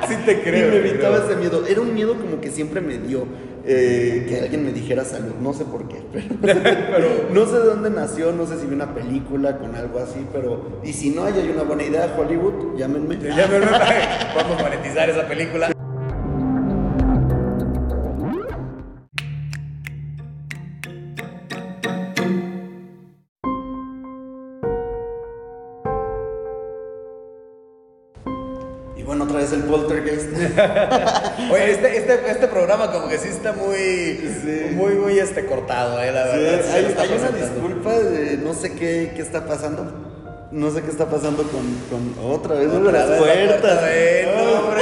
Sí 0.09 0.15
te 0.25 0.41
creo. 0.41 0.67
y 0.67 0.71
me 0.71 0.89
evitaba 0.89 1.17
creo. 1.17 1.29
ese 1.29 1.39
miedo. 1.39 1.65
Era 1.67 1.81
un 1.81 1.93
miedo 1.93 2.15
como 2.15 2.41
que 2.41 2.49
siempre 2.49 2.81
me 2.81 2.97
dio 2.97 3.25
eh, 3.65 4.25
que 4.27 4.39
alguien 4.41 4.65
me 4.65 4.71
dijera 4.71 5.05
salud. 5.05 5.33
No 5.41 5.53
sé 5.53 5.65
por 5.65 5.87
qué, 5.87 6.01
pero, 6.41 7.27
no 7.31 7.45
sé 7.45 7.59
de 7.59 7.65
dónde 7.65 7.89
nació, 7.89 8.31
no 8.31 8.45
sé 8.45 8.59
si 8.59 8.65
vi 8.65 8.73
una 8.73 8.93
película 8.93 9.57
con 9.57 9.75
algo 9.75 9.99
así, 9.99 10.25
pero 10.31 10.79
y 10.83 10.93
si 10.93 11.11
no 11.11 11.23
hay, 11.23 11.33
hay 11.33 11.49
una 11.49 11.63
buena 11.63 11.83
idea, 11.83 12.15
Hollywood, 12.17 12.77
llámenme. 12.77 13.17
Ya 13.19 13.47
me 13.47 13.59
Vamos 14.35 14.59
a 14.59 14.63
monetizar 14.63 15.09
esa 15.09 15.27
película. 15.27 15.71
Muy, 33.53 33.77
Sí. 34.43 34.67
muy, 34.75 34.95
muy 34.95 35.19
este 35.19 35.45
cortado, 35.45 36.01
eh, 36.01 36.11
la 36.11 36.25
verdad. 36.25 36.61
sí 36.63 36.71
hay, 36.73 36.85
una 37.17 37.29
disculpa 37.29 37.93
de 37.99 38.37
no 38.37 38.53
sé 38.53 38.73
qué, 38.73 39.13
qué 39.15 39.21
está 39.21 39.45
pasando. 39.45 39.85
No 40.51 40.71
sé 40.71 40.81
qué 40.81 40.89
está 40.89 41.05
pasando 41.05 41.43
con, 41.43 41.61
con 41.89 42.31
otra 42.31 42.55
vez 42.55 42.69
Otra 42.69 42.91
las 42.91 43.09
vez 43.09 43.19
puertas. 43.19 43.77
hombre. 44.57 44.81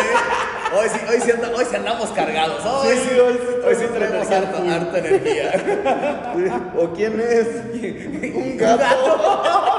Hoy 0.79 0.87
sí, 0.93 0.99
hoy 1.09 1.21
sí, 1.21 1.31
anda- 1.31 1.51
hoy 1.55 1.65
sí 1.69 1.75
andamos 1.75 2.09
cargados. 2.11 2.65
Hoy 2.65 2.87
Sí, 2.95 3.09
sí, 3.09 3.19
hoy 3.19 3.33
sí 3.33 3.67
hoy 3.67 3.75
sí 3.75 3.85
energía 3.93 4.69
harta, 4.69 4.97
energía. 4.99 6.71
¿O 6.77 6.89
quién 6.93 7.19
es? 7.19 7.47
Un 8.35 8.57
gato. 8.57 9.76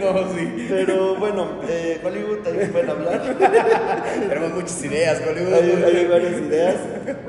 No, 0.00 0.34
sí. 0.34 0.66
Pero 0.68 1.16
bueno, 1.16 1.46
eh, 1.68 2.00
Hollywood 2.04 2.38
también 2.38 2.70
pueden 2.72 2.90
hablar. 2.90 3.36
Tenemos 4.28 4.54
muchas 4.54 4.84
ideas, 4.84 5.20
Hollywood. 5.28 5.54
hay, 5.54 5.96
hay 5.96 6.06
varias 6.06 6.32
ideas. 6.32 6.76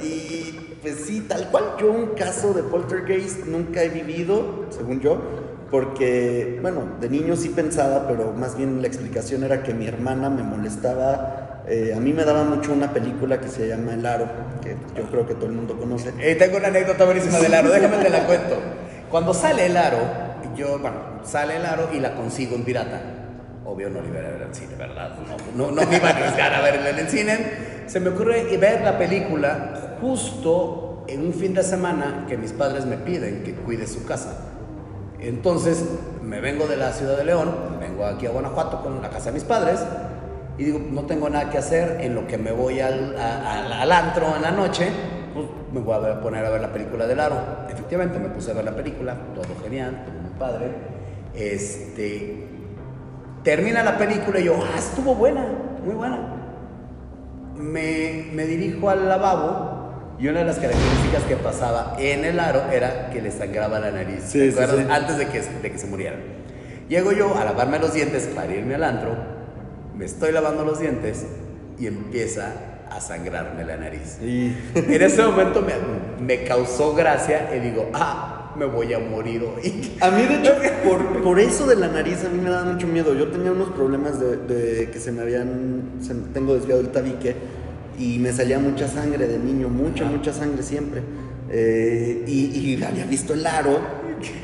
Y 0.02 0.78
pues 0.82 0.96
sí, 1.06 1.22
tal 1.22 1.48
cual 1.50 1.76
yo 1.80 1.92
un 1.92 2.08
caso 2.16 2.54
de 2.54 2.64
poltergeist 2.64 3.46
nunca 3.46 3.84
he 3.84 3.90
vivido, 3.90 4.66
según 4.70 5.00
yo, 5.00 5.22
porque, 5.70 6.60
bueno, 6.62 6.98
de 7.00 7.10
niño 7.10 7.36
sí 7.36 7.50
pensaba, 7.50 8.08
pero 8.08 8.34
más 8.34 8.58
bien 8.58 8.82
la 8.82 8.88
explicación 8.88 9.44
era 9.44 9.64
que 9.64 9.74
mi 9.74 9.88
hermana 9.88 10.30
me 10.30 10.44
molestaba. 10.44 11.64
eh, 11.68 11.94
a 11.96 12.00
mí 12.00 12.12
me 12.14 12.26
daba 12.26 12.44
mucho 12.44 12.74
una 12.74 12.92
película 12.92 13.40
que 13.40 13.48
se 13.48 13.68
llama 13.68 13.94
El 13.94 14.06
Aro, 14.06 14.26
que 14.64 14.76
yo 14.98 15.04
creo 15.10 15.28
que 15.28 15.36
todo 15.36 15.46
el 15.46 15.54
mundo 15.54 15.78
conoce. 15.78 16.12
Eh, 16.20 16.36
tengo 16.36 16.58
una 16.58 16.68
anécdota 16.68 17.06
buenísima 17.06 17.40
del 17.40 17.54
aro, 17.54 17.70
déjame 17.70 17.98
te 17.98 18.10
la 18.10 18.26
cuento. 18.26 18.58
Cuando 19.10 19.34
sale 19.34 19.68
el 19.68 19.78
aro, 19.78 20.00
yo, 20.56 20.80
bueno, 20.80 20.98
sale 21.24 21.58
el 21.58 21.66
aro 21.66 21.90
y 21.94 22.00
la 22.00 22.16
consigo 22.16 22.56
en 22.56 22.64
pirata. 22.64 23.02
Obvio 23.66 23.90
no 23.90 24.02
la 24.02 24.08
iba 24.08 24.20
a 24.20 24.32
ver 24.32 24.44
al 24.44 24.56
cine, 24.56 24.76
¿verdad? 24.76 25.12
No, 25.56 25.66
no, 25.66 25.72
no 25.72 25.88
me 25.88 25.98
iba 25.98 26.10
a 26.10 26.12
arriesgar 26.12 26.54
a 26.54 26.62
verla 26.62 26.90
en 26.90 27.00
el 27.00 27.10
cine. 27.10 27.38
Se 27.86 28.00
me 28.00 28.10
ocurre 28.10 28.44
ver 28.58 28.82
la 28.82 28.98
película 28.98 29.98
justo 30.02 31.06
en 31.08 31.26
un 31.26 31.34
fin 31.34 31.54
de 31.54 31.64
semana 31.64 32.26
que 32.28 32.38
mis 32.38 32.54
padres 32.54 32.86
me 32.86 32.98
piden 32.98 33.44
que 33.44 33.54
cuide 33.54 33.88
su 33.88 34.06
casa. 34.06 34.48
Entonces 35.20 35.86
me 36.24 36.42
vengo 36.42 36.68
de 36.68 36.78
la 36.78 36.92
ciudad 36.92 37.18
de 37.18 37.26
León, 37.26 37.52
vengo 37.80 38.06
aquí 38.06 38.26
a 38.26 38.32
Guanajuato 38.32 38.82
con 38.82 39.02
la 39.02 39.10
casa 39.10 39.26
de 39.26 39.34
mis 39.34 39.44
padres 39.44 39.80
y 40.58 40.64
digo, 40.64 40.80
no 40.80 41.04
tengo 41.04 41.30
nada 41.30 41.50
que 41.50 41.58
hacer, 41.58 42.00
en 42.02 42.16
lo 42.16 42.28
que 42.28 42.38
me 42.38 42.52
voy 42.52 42.80
al, 42.80 43.16
al 43.18 43.92
antro 43.92 44.36
en 44.36 44.42
la 44.42 44.52
noche, 44.52 44.90
pues 45.34 45.46
me 45.72 45.80
voy 45.80 46.10
a 46.10 46.20
poner 46.20 46.46
a 46.46 46.50
ver 46.50 46.62
la 46.62 46.72
película 46.74 47.08
del 47.08 47.20
aro. 47.20 47.38
Efectivamente, 47.70 48.20
me 48.20 48.30
puse 48.30 48.52
a 48.52 48.54
ver 48.54 48.66
la 48.66 48.76
película, 48.76 49.16
todo 49.34 49.56
genial, 49.64 50.04
padre. 50.42 50.72
Este, 51.36 52.44
termina 53.44 53.84
la 53.84 53.98
película 53.98 54.40
y 54.40 54.46
yo, 54.46 54.56
ah, 54.62 54.78
estuvo 54.78 55.16
buena, 55.16 55.46
muy 55.86 55.96
buena. 55.96 56.20
Me, 57.56 58.26
me 58.34 58.46
dirijo 58.46 58.90
al 58.90 59.08
lavabo 59.08 60.16
y 60.20 60.28
una 60.28 60.40
de 60.40 60.46
las 60.46 60.58
características 60.58 61.24
que 61.24 61.36
pasaba 61.38 61.96
en 62.00 62.26
el 62.26 62.40
aro 62.40 62.64
era 62.72 63.10
que 63.12 63.22
le 63.22 63.32
sangraba 63.32 63.80
la 63.80 63.92
nariz. 63.92 64.24
Sí, 64.28 64.52
sí, 64.52 64.58
sí. 64.58 64.88
Antes 64.90 65.18
de 65.18 65.28
que, 65.28 65.42
de 65.42 65.72
que 65.72 65.78
se 65.78 65.88
muriera. 65.88 66.18
Llego 66.90 67.12
yo 67.14 67.38
a 67.38 67.46
lavarme 67.46 67.80
los 67.80 67.94
dientes 67.94 68.30
para 68.36 68.54
irme 68.54 68.76
al 68.76 68.84
antro, 68.84 69.16
me 69.96 70.06
estoy 70.06 70.32
lavando 70.32 70.66
los 70.66 70.80
dientes 70.80 71.26
y 71.80 71.88
empieza 71.88 72.52
a 72.90 73.00
sangrarme 73.00 73.64
la 73.64 73.78
nariz. 73.78 74.18
Y 74.22 74.54
En 74.76 75.02
ese 75.02 75.24
momento 75.24 75.62
me, 75.62 75.74
me 76.20 76.44
causó 76.44 76.94
gracia 76.94 77.56
y 77.56 77.60
digo, 77.60 77.90
ah, 77.94 78.41
me 78.58 78.66
voy 78.66 78.94
a 78.94 79.00
morir 79.00 79.44
hoy. 79.44 79.92
a 80.02 80.12
mí, 80.12 80.24
de 80.24 80.36
hecho, 80.36 80.54
por, 80.88 81.22
por 81.24 81.40
eso 81.40 81.66
de 81.68 81.76
la 81.76 81.88
nariz, 81.88 82.24
a 82.26 82.30
mí 82.30 82.40
me 82.42 82.50
daba 82.50 82.72
mucho 82.72 82.88
miedo. 82.88 83.14
Yo 83.16 83.28
tenía 83.30 83.52
unos 83.52 83.70
problemas 83.70 84.20
de, 84.20 84.38
de 84.38 84.90
que 84.92 85.00
se 85.00 85.12
me 85.12 85.22
habían. 85.22 85.84
se- 86.02 86.14
tengo 86.34 86.54
desviado 86.56 86.82
el 86.82 86.90
tabique 86.90 87.36
y 88.00 88.18
me 88.20 88.32
salía 88.34 88.60
mucha 88.60 88.88
sangre 88.88 89.28
de 89.28 89.38
niño, 89.38 89.70
mucha, 89.70 90.06
mucha 90.06 90.34
sangre 90.34 90.64
siempre. 90.64 91.02
Eh, 91.50 92.24
y, 92.28 92.76
y 92.76 92.84
había 92.84 93.06
visto 93.06 93.34
el 93.34 93.46
aro. 93.46 93.80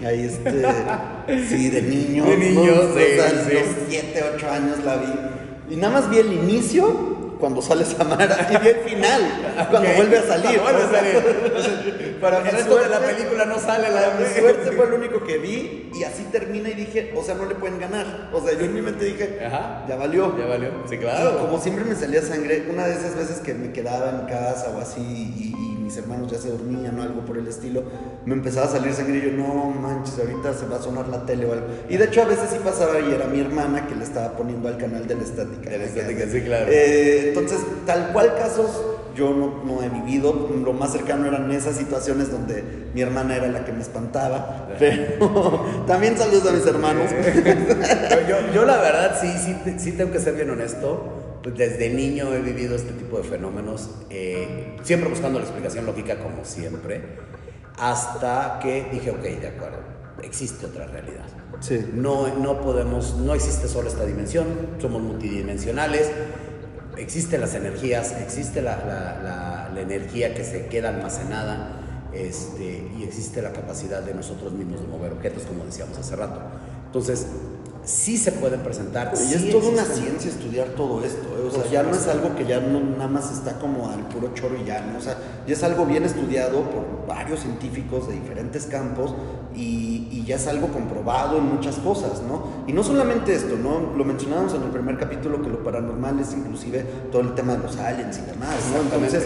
Ahí 0.05 0.23
este. 0.25 0.63
Sí, 1.49 1.69
de 1.69 1.81
niño. 1.81 2.23
De 2.25 2.37
niño, 2.37 2.71
¿no? 2.73 2.81
sí, 2.95 3.03
O 3.19 3.21
sea, 3.21 3.29
sí. 3.45 3.53
los 3.53 3.63
7, 3.89 4.23
8 4.35 4.49
años 4.49 4.77
la 4.85 4.95
vi. 4.95 5.73
Y 5.73 5.75
nada 5.75 5.93
más 5.99 6.09
vi 6.09 6.17
el 6.19 6.31
inicio. 6.33 7.15
Cuando 7.37 7.61
sale 7.61 7.85
Samara 7.85 8.47
y 8.51 8.63
vi 8.63 8.69
el 8.69 8.75
final, 8.77 9.21
cuando 9.69 9.89
vuelve 9.95 10.17
a 10.17 10.23
salir. 10.23 10.59
O 10.59 10.89
sea, 10.89 12.06
Para 12.21 12.39
el 12.39 12.45
resto 12.47 12.77
de 12.77 12.89
la 12.89 12.99
película 12.99 13.45
no 13.45 13.60
sale 13.60 13.89
la 13.89 14.13
mi 14.19 14.25
suerte 14.39 14.71
fue 14.71 14.89
lo 14.89 14.95
único 15.01 15.23
que 15.23 15.38
vi 15.38 15.91
y 15.93 16.03
así 16.03 16.23
termina 16.32 16.69
y 16.69 16.73
dije, 16.73 17.13
o 17.15 17.23
sea, 17.23 17.36
no 17.36 17.45
le 17.45 17.56
pueden 17.56 17.80
ganar. 17.80 18.30
O 18.34 18.41
sea, 18.41 18.53
yo 18.58 18.65
en 18.65 18.73
mi 18.73 18.82
mente 18.82 19.06
dije, 19.06 19.39
Ajá. 19.45 19.86
ya 19.88 19.95
valió. 19.95 20.38
Ya 20.38 20.45
valió. 20.45 20.69
Sí, 20.88 20.95
Y 20.95 20.97
claro. 20.99 21.38
como 21.39 21.60
siempre 21.60 21.84
me 21.86 21.95
salía 21.95 22.21
sangre, 22.21 22.67
una 22.71 22.86
de 22.88 22.93
esas 22.95 23.15
veces 23.15 23.39
que 23.39 23.53
me 23.53 23.71
quedaba 23.71 24.10
en 24.12 24.25
casa 24.27 24.71
o 24.75 24.80
así 24.80 25.01
y, 25.01 25.53
y 25.58 25.77
mis 25.88 25.95
hermanos 25.97 26.30
ya 26.32 26.38
se 26.38 26.49
dormían 26.51 26.99
o 26.99 27.03
algo 27.03 27.21
por 27.25 27.38
el 27.38 27.47
estilo, 27.47 27.84
me 28.25 28.34
empezaba 28.34 28.65
a 28.67 28.69
salir 28.69 28.93
sangre 28.93 29.19
y 29.19 29.21
yo, 29.21 29.32
no 29.32 29.65
manches, 29.71 30.19
ahorita 30.19 30.53
se 30.53 30.65
va 30.65 30.77
a 30.77 30.82
sonar 30.82 31.08
la 31.08 31.25
tele 31.25 31.45
o 31.45 31.53
algo. 31.53 31.67
Y 31.89 31.95
de 31.97 32.06
hecho 32.06 32.21
a 32.23 32.25
veces 32.25 32.49
sí 32.51 32.58
pasaba 32.63 32.99
y 32.99 33.13
era 33.13 33.25
mi 33.27 33.39
hermana 33.39 33.88
que 33.88 33.95
le 33.95 34.03
estaba 34.03 34.34
poniendo 34.36 34.67
al 34.67 34.77
canal 34.77 35.08
de 35.08 35.15
la 35.15 35.23
estática. 35.23 35.69
De 35.69 35.77
la 35.77 35.86
estática, 35.86 36.25
sí, 36.30 36.41
claro. 36.41 36.65
Eh, 36.69 37.30
entonces, 37.30 37.60
tal 37.86 38.12
cual 38.12 38.36
casos 38.36 38.69
yo 39.17 39.32
no, 39.34 39.63
no 39.65 39.82
he 39.84 39.89
vivido. 39.89 40.49
Lo 40.63 40.73
más 40.73 40.91
cercano 40.91 41.25
eran 41.25 41.51
esas 41.51 41.75
situaciones 41.75 42.32
donde 42.32 42.89
mi 42.93 43.01
hermana 43.01 43.36
era 43.36 43.47
la 43.47 43.65
que 43.65 43.71
me 43.73 43.82
espantaba. 43.82 44.67
Pero 44.80 45.65
también 45.88 46.17
saludos 46.17 46.47
a 46.47 46.51
mis 46.53 46.65
hermanos. 46.65 47.10
Yo, 48.30 48.53
yo- 48.53 48.65
la 48.65 48.77
verdad 48.77 49.17
sí, 49.19 49.30
sí, 49.38 49.56
sí 49.77 49.91
tengo 49.93 50.12
que 50.12 50.19
ser 50.19 50.36
bien 50.36 50.49
honesto. 50.49 51.39
Pues 51.43 51.58
desde 51.58 51.89
niño 51.89 52.34
he 52.34 52.41
vivido 52.41 52.75
este 52.75 52.91
tipo 52.93 53.17
de 53.17 53.23
fenómenos, 53.23 53.89
eh, 54.10 54.75
siempre 54.84 55.10
buscando 55.10 55.39
la 55.39 55.45
explicación 55.45 55.86
lógica 55.86 56.17
como 56.19 56.43
siempre, 56.43 57.01
hasta 57.77 58.60
que 58.62 58.88
dije, 58.91 59.12
ok, 59.12 59.21
de 59.21 59.47
acuerdo, 59.47 59.77
existe 60.23 60.65
otra 60.65 60.88
realidad. 60.88 61.25
Sí. 61.62 61.89
No, 61.93 62.27
no 62.36 62.60
podemos, 62.62 63.15
no 63.17 63.34
existe 63.34 63.67
solo 63.67 63.88
esta 63.88 64.03
dimensión, 64.03 64.45
somos 64.82 65.01
multidimensionales, 65.01 66.12
existen 66.97 67.41
las 67.41 67.53
energías, 67.55 68.13
existe 68.21 68.62
la, 68.62 68.77
la- 68.77 69.21
la- 69.23 69.81
energía 69.81 70.33
que 70.33 70.43
se 70.43 70.65
queda 70.65 70.89
almacenada 70.89 71.79
este, 72.12 72.89
y 72.97 73.03
existe 73.03 73.41
la 73.43 73.51
capacidad 73.51 74.01
de 74.01 74.13
nosotros 74.15 74.51
mismos 74.53 74.81
de 74.81 74.88
mover 74.88 75.12
objetos, 75.13 75.43
como 75.43 75.63
decíamos 75.65 75.97
hace 75.99 76.15
rato. 76.15 76.41
Entonces, 76.88 77.27
sí 77.88 78.17
se 78.17 78.34
pueden 78.34 78.60
presentar. 78.60 79.13
Y 79.13 79.17
sí 79.17 79.34
es 79.34 79.50
toda 79.50 79.69
una 79.69 79.86
ciencia 79.86 80.30
estudiar 80.30 80.67
todo 80.69 81.04
esto, 81.04 81.28
¿eh? 81.38 81.47
o 81.47 81.52
sea, 81.52 81.65
ya 81.71 81.84
no 81.84 81.91
es 81.91 82.08
algo 82.08 82.36
que 82.36 82.45
ya 82.45 82.60
no 82.60 82.82
nada 82.82 83.08
más 83.08 83.32
está 83.32 83.58
como 83.60 83.89
al 83.89 84.02
puro 84.10 84.34
choro 84.34 84.56
y 84.62 84.65
ya, 84.65 84.82
¿no? 84.82 84.97
o 84.97 85.02
sea, 85.02 85.17
ya 85.47 85.54
es 85.54 85.63
algo 85.63 85.86
bien 85.86 86.04
estudiado 86.04 86.62
por 86.69 87.08
varios 87.08 87.39
científicos 87.39 88.08
de 88.10 88.15
diferentes 88.15 88.65
campos 88.65 89.13
y, 89.56 90.10
y 90.12 90.23
ya 90.26 90.36
es 90.36 90.47
algo 90.47 90.67
comprobado 90.67 91.38
en 91.38 91.45
muchas 91.45 91.78
cosas, 91.78 92.21
¿no? 92.28 92.43
Y 92.67 92.73
no 92.73 92.84
solamente 92.84 93.34
esto, 93.34 93.56
¿no? 93.56 93.95
Lo 93.95 94.04
mencionábamos 94.04 94.54
en 94.54 94.63
el 94.63 94.69
primer 94.69 94.97
capítulo 94.97 95.41
que 95.41 95.50
lo 95.50 95.63
paranormal 95.63 96.19
es 96.19 96.34
inclusive 96.34 96.86
todo 97.12 97.21
el 97.21 97.34
tema 97.36 97.54
de 97.54 97.60
los 97.63 97.78
aliens 97.78 98.19
y 98.19 98.30
demás, 98.30 98.56
¿no? 98.73 98.82
Entonces, 98.82 99.26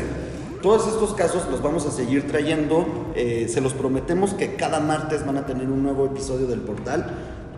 todos 0.62 0.88
estos 0.88 1.16
casos 1.16 1.48
los 1.50 1.64
vamos 1.64 1.88
a 1.88 1.92
seguir 1.92 2.28
trayendo. 2.28 2.86
eh, 3.16 3.48
se 3.50 3.62
los 3.62 3.74
prometemos 3.74 4.36
que 4.36 4.56
cada 4.56 4.80
martes 4.80 5.26
van 5.26 5.38
a 5.38 5.46
tener 5.48 5.70
un 5.70 5.82
nuevo 5.82 6.06
episodio 6.06 6.46
del 6.46 6.60
portal. 6.62 7.08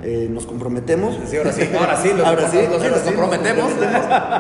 Eh, 0.06 0.28
nos 0.30 0.46
comprometemos. 0.46 1.16
Sí, 1.30 1.38
ahora 1.38 1.54
sí, 1.54 1.62
ahora 1.78 1.96
sí, 2.02 2.10
los- 2.16 2.28
Ahora 2.28 2.50
sí, 2.52 2.58
los- 2.58 2.72
ahora 2.82 2.90
nos 2.90 3.00
sí, 3.00 3.06
comprometemos. 3.06 3.72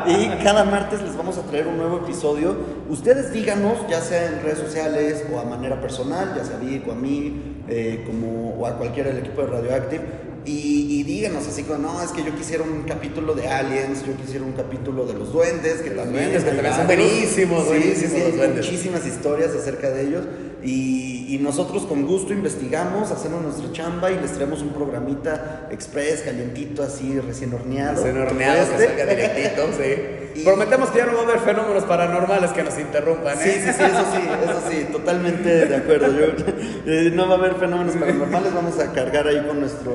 Y 0.08 0.44
cada 0.44 0.66
martes 0.66 1.02
les 1.02 1.16
vamos 1.16 1.38
a 1.38 1.42
traer 1.44 1.68
un 1.68 1.78
nuevo 1.78 1.98
episodio. 2.04 2.56
Ustedes 2.90 3.32
díganos, 3.32 3.78
ya 3.90 4.02
sea 4.02 4.26
en 4.28 4.44
redes 4.44 4.60
sociales 4.60 5.24
o 5.34 5.40
a 5.40 5.46
manera 5.46 5.80
personal, 5.80 6.34
ya 6.36 6.44
sea 6.44 6.58
a 6.58 6.60
Vic 6.60 6.88
o 6.88 6.92
a 6.92 6.96
mí, 6.96 7.42
eh, 7.70 8.04
como, 8.06 8.56
o 8.60 8.66
a 8.68 8.78
cualquiera 8.78 9.10
del 9.10 9.20
equipo 9.20 9.42
de 9.42 9.48
Radioactive. 9.48 10.04
Y, 10.46 11.00
y 11.00 11.04
díganos 11.04 11.48
así 11.48 11.64
como, 11.64 11.80
no, 11.80 12.04
es 12.04 12.12
que 12.12 12.22
yo 12.26 12.36
quisiera 12.36 12.64
un 12.66 12.84
capítulo 12.84 13.34
de 13.34 13.48
Aliens, 13.48 14.06
yo 14.06 14.14
quisiera 14.18 14.44
un 14.44 14.52
capítulo 14.52 15.06
de 15.06 15.14
los 15.14 15.32
duendes, 15.32 15.76
que 15.76 15.92
también... 15.92 16.26
duendes, 16.32 16.44
que 16.44 16.52
también 16.52 16.76
son 16.76 16.86
buenísimos, 16.88 17.62
Sí, 17.64 17.68
buenísimos 17.70 17.98
sí, 18.00 18.08
sí, 18.10 18.18
los 18.18 18.26
hay 18.26 18.32
duendes. 18.38 18.66
muchísimas 18.66 19.06
historias 19.08 19.52
acerca 19.56 19.90
de 19.92 20.02
ellos. 20.02 20.26
Y, 20.62 21.23
y 21.30 21.38
nosotros 21.40 21.84
con 21.84 22.06
gusto 22.06 22.34
investigamos, 22.34 23.12
hacemos 23.12 23.42
nuestra 23.42 23.72
chamba 23.72 24.12
y 24.12 24.20
les 24.20 24.32
traemos 24.34 24.62
un 24.62 24.70
programita 24.70 25.68
express, 25.72 26.22
calientito, 26.22 26.84
así, 26.84 27.20
recién 27.20 27.54
horneado. 27.54 27.96
Recién 28.04 28.18
horneado, 28.22 28.56
que 28.68 28.84
Este. 28.84 28.88
salga 28.88 29.06
directito, 29.06 29.62
sí. 29.78 29.94
Y- 30.36 30.44
Prometemos 30.44 30.90
que 30.90 30.98
ya 30.98 31.06
no 31.06 31.14
va 31.14 31.20
a 31.20 31.24
haber 31.26 31.40
fenómenos 31.42 31.84
paranormales 31.84 32.50
que 32.54 32.64
nos 32.64 32.80
interrumpan, 32.80 33.38
Sí, 33.38 33.50
¿eh? 33.50 33.62
sí, 33.68 33.72
sí, 33.78 33.84
eso 33.84 34.06
sí, 34.12 34.30
eso 34.50 34.62
sí, 34.72 34.88
totalmente 34.92 35.68
de 35.68 35.76
acuerdo. 35.76 36.08
Yo, 36.12 36.26
eh, 36.88 37.12
no 37.14 37.28
va 37.28 37.36
a 37.36 37.38
haber 37.38 37.54
fenómenos 37.56 37.96
paranormales, 37.96 38.52
vamos 38.52 38.80
a 38.80 38.92
cargar 38.94 39.28
ahí 39.28 39.46
con 39.48 39.60
nuestro 39.60 39.94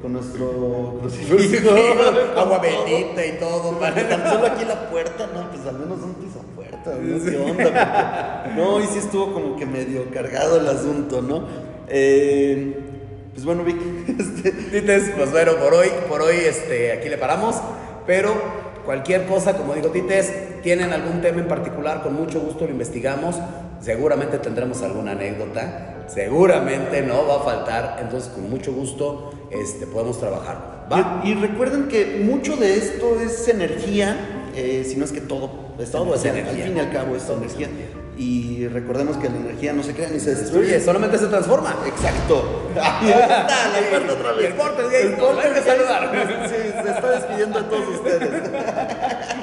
con 0.00 0.12
nuestro 0.14 0.98
crucifijo. 1.00 1.70
Agua 2.36 2.58
bendita 2.58 3.24
y 3.26 3.32
todo. 3.38 3.78
Para- 3.78 4.08
tan 4.08 4.30
solo 4.30 4.46
aquí 4.46 4.64
la 4.64 4.88
puerta, 4.90 5.28
no, 5.34 5.50
pues 5.50 5.66
al 5.66 5.78
menos 5.78 5.98
un 6.02 6.14
piso 6.14 6.40
puerta, 6.54 6.92
¿no? 7.00 7.24
¿Qué 7.24 7.36
onda? 7.36 8.42
Porque- 8.44 8.56
no, 8.60 8.80
y 8.80 8.86
sí 8.86 8.98
estuvo 8.98 9.32
como 9.32 9.56
que 9.56 9.66
medio 9.66 10.10
cargado 10.12 10.58
el 10.60 10.68
asunto, 10.68 11.22
¿no? 11.22 11.44
Eh, 11.88 12.78
pues 13.32 13.44
bueno, 13.44 13.62
Vic, 13.64 13.76
este, 14.18 14.52
Tites, 14.52 15.12
pues 15.16 15.30
bueno, 15.30 15.52
por 15.56 15.74
hoy, 15.74 15.88
por 16.08 16.22
hoy 16.22 16.36
este, 16.36 16.92
aquí 16.92 17.08
le 17.08 17.18
paramos, 17.18 17.56
pero 18.06 18.32
cualquier 18.84 19.26
cosa, 19.26 19.56
como 19.56 19.74
digo 19.74 19.88
Tites, 19.88 20.60
tienen 20.62 20.92
algún 20.92 21.20
tema 21.20 21.40
en 21.40 21.48
particular, 21.48 22.02
con 22.02 22.14
mucho 22.14 22.40
gusto 22.40 22.64
lo 22.64 22.72
investigamos, 22.72 23.36
seguramente 23.80 24.38
tendremos 24.38 24.82
alguna 24.82 25.12
anécdota, 25.12 25.94
seguramente 26.08 27.02
no 27.02 27.26
va 27.26 27.36
a 27.36 27.40
faltar, 27.40 27.98
entonces 28.00 28.30
con 28.30 28.48
mucho 28.50 28.72
gusto 28.72 29.30
este, 29.50 29.86
podemos 29.86 30.18
trabajar. 30.18 30.86
¿Va? 30.90 31.20
Y, 31.24 31.30
y 31.30 31.34
recuerden 31.34 31.88
que 31.88 32.20
mucho 32.24 32.56
de 32.56 32.76
esto 32.76 33.20
es 33.20 33.46
energía, 33.48 34.16
eh, 34.54 34.84
si 34.88 34.96
no 34.96 35.04
es 35.04 35.12
que 35.12 35.20
todo 35.20 35.68
es 35.78 35.90
Todo 35.90 36.14
es 36.14 36.24
energía. 36.24 36.64
energía. 36.64 36.64
Al 36.64 36.68
fin 36.70 36.76
y 36.76 36.80
al 36.80 36.92
cabo 36.92 37.16
es 37.16 37.22
es 37.22 37.30
energía. 37.30 37.68
Y 38.16 38.66
recordemos 38.66 39.16
que 39.16 39.28
la 39.28 39.36
energía 39.36 39.72
no 39.72 39.84
se 39.84 39.92
crea 39.94 40.08
ni 40.08 40.18
se 40.18 40.34
Destruye, 40.34 40.80
solamente 40.80 41.18
se 41.18 41.26
transforma. 41.26 41.76
Exacto. 41.86 42.68
Ahí 42.74 43.10
está, 43.10 43.46
la 43.46 43.90
puerta 43.90 44.12
otra 44.14 44.32
vez. 44.32 44.46
El 44.46 45.12
El 45.12 45.62
saludar. 45.62 46.48
Sí, 46.48 46.56
se 46.82 46.90
está 46.90 47.10
despidiendo 47.12 47.60
de 47.60 47.68
todos 47.68 47.88
ustedes. 47.94 48.42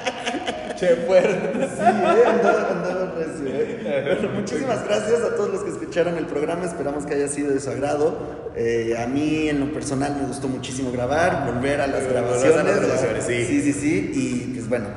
Che, 0.76 0.96
fuerte. 1.08 1.52
Sí, 1.54 1.82
eh, 1.82 2.24
andaba, 2.28 2.70
andaba 2.72 3.14
recio, 3.18 3.46
eh. 3.48 4.18
Bueno, 4.20 4.34
muchísimas 4.36 4.84
gracias 4.86 5.22
a 5.22 5.36
todos 5.36 5.50
los 5.50 5.64
que 5.64 5.70
escucharon 5.72 6.18
el 6.18 6.26
programa. 6.26 6.66
Esperamos 6.66 7.06
que 7.06 7.14
haya 7.14 7.28
sido 7.28 7.54
de 7.54 7.60
su 7.60 7.70
agrado. 7.70 8.18
Eh, 8.56 8.96
a 9.02 9.08
mí, 9.08 9.48
en 9.50 9.60
lo 9.62 9.72
personal, 9.74 10.16
me 10.20 10.28
gustó 10.28 10.48
muchísimo 10.48 10.92
grabar, 10.92 11.46
volver 11.52 11.82
a 11.82 11.88
las 11.88 12.04
a 12.04 12.12
las 12.12 12.44
grabaciones. 12.80 13.24
sí. 13.26 13.46
Sí, 13.46 13.62
sí, 13.62 13.74
sí. 13.74 14.12
Y 14.14 14.54
pues 14.56 14.68
bueno, 14.70 14.88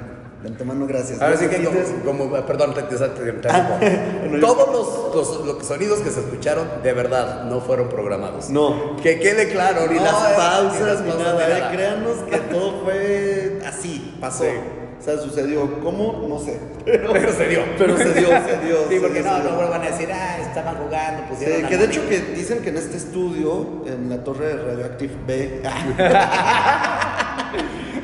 de 0.42 0.48
antemano, 0.48 0.86
gracias. 0.86 1.20
Ahora 1.20 1.34
¿No, 1.34 1.40
sí 1.40 1.48
que 1.48 1.64
como, 2.04 2.30
como- 2.30 2.46
perdón, 2.46 2.74
te, 2.74 2.82
te- 2.82 2.96
te- 2.96 3.32
te. 3.32 3.48
Ah, 3.48 3.78
Todos 4.40 4.68
los, 4.72 5.14
los- 5.14 5.46
los 5.46 5.66
sonidos 5.66 6.00
que 6.00 6.10
se 6.10 6.20
escucharon 6.20 6.66
de 6.82 6.92
verdad 6.92 7.44
no 7.44 7.60
fueron 7.60 7.88
programados. 7.88 8.50
No. 8.50 8.96
Que 9.02 9.18
quede 9.20 9.48
claro, 9.48 9.86
Ni 9.88 9.96
no, 9.98 10.04
las 10.04 10.14
eh, 10.30 10.34
pausas, 10.36 11.02
ni 11.02 11.10
pausas, 11.10 11.34
nada. 11.34 11.46
ni 11.48 11.54
nada. 11.54 11.70
Créanos 11.72 12.16
que 12.30 12.36
todo 12.38 12.82
fue 12.84 13.60
así, 13.66 14.16
pasó. 14.20 14.44
Sí. 14.44 14.50
O 14.98 15.02
sea, 15.02 15.16
sucedió. 15.18 15.80
¿Cómo? 15.82 16.26
No 16.28 16.38
sé. 16.38 16.58
Pero, 16.84 17.12
Pero 17.12 17.32
se 17.32 17.46
dio. 17.48 17.60
Pero 17.78 17.96
se 17.96 18.12
dio, 18.14 18.28
se 18.28 18.66
dio. 18.66 18.76
Sí, 18.88 18.94
se 18.96 19.00
porque 19.00 19.22
dio, 19.22 19.30
no, 19.30 19.38
no 19.44 19.50
vuelvan 19.56 19.82
a 19.82 19.86
decir, 19.86 20.08
ah, 20.12 20.38
estaban 20.40 20.76
jugando, 20.76 21.22
Sí, 21.22 21.28
pusieron 21.34 21.62
la 21.62 21.68
que 21.68 21.76
de 21.76 21.84
hecho 21.84 22.00
mano". 22.02 22.10
que 22.10 22.20
dicen 22.34 22.58
que 22.62 22.68
en 22.70 22.76
este 22.78 22.96
estudio, 22.96 23.84
en 23.86 24.10
la 24.10 24.24
torre 24.24 24.48
de 24.48 24.56
Radioactive 24.62 25.12
B, 25.26 25.62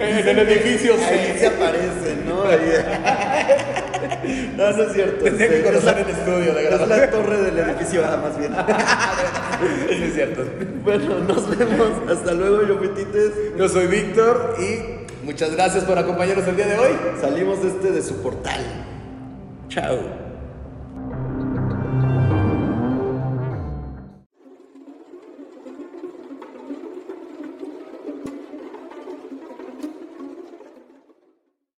En 0.01 0.29
el 0.29 0.39
edificio 0.41 0.95
Ahí 0.95 1.37
se 1.39 1.47
aparecen, 1.47 2.27
¿no? 2.29 2.43
Ahí- 2.43 2.59
No, 4.57 4.71
no 4.71 4.83
es 4.85 4.93
cierto. 4.93 5.25
Tendría 5.25 5.49
que 5.49 5.63
conocer 5.63 5.99
es 5.99 6.05
el 6.07 6.11
estudio 6.15 6.55
de 6.55 6.63
la, 6.63 6.63
es 6.63 6.71
la 6.81 6.87
grabación. 6.87 7.11
torre 7.11 7.43
del 7.43 7.59
edificio 7.59 8.05
A, 8.07 8.17
más 8.17 8.39
bien. 8.39 8.53
Sí, 9.89 10.03
es 10.05 10.15
cierto. 10.15 10.45
Bueno, 10.83 11.19
nos 11.21 11.59
vemos. 11.59 11.89
Hasta 12.11 12.33
luego, 12.33 12.63
yo 12.67 12.79
fui 12.79 12.89
Tites. 12.89 13.33
Yo 13.57 13.69
soy 13.69 13.87
Víctor 13.87 14.57
y 14.61 15.04
muchas 15.25 15.55
gracias 15.55 15.85
por 15.85 15.99
acompañarnos 15.99 16.47
el 16.47 16.57
día 16.57 16.67
de 16.67 16.79
hoy. 16.79 16.97
Salimos 17.21 17.63
de 17.63 17.69
este 17.69 17.91
de 17.91 18.03
su 18.03 18.23
portal. 18.23 18.61
Chao. 19.69 20.24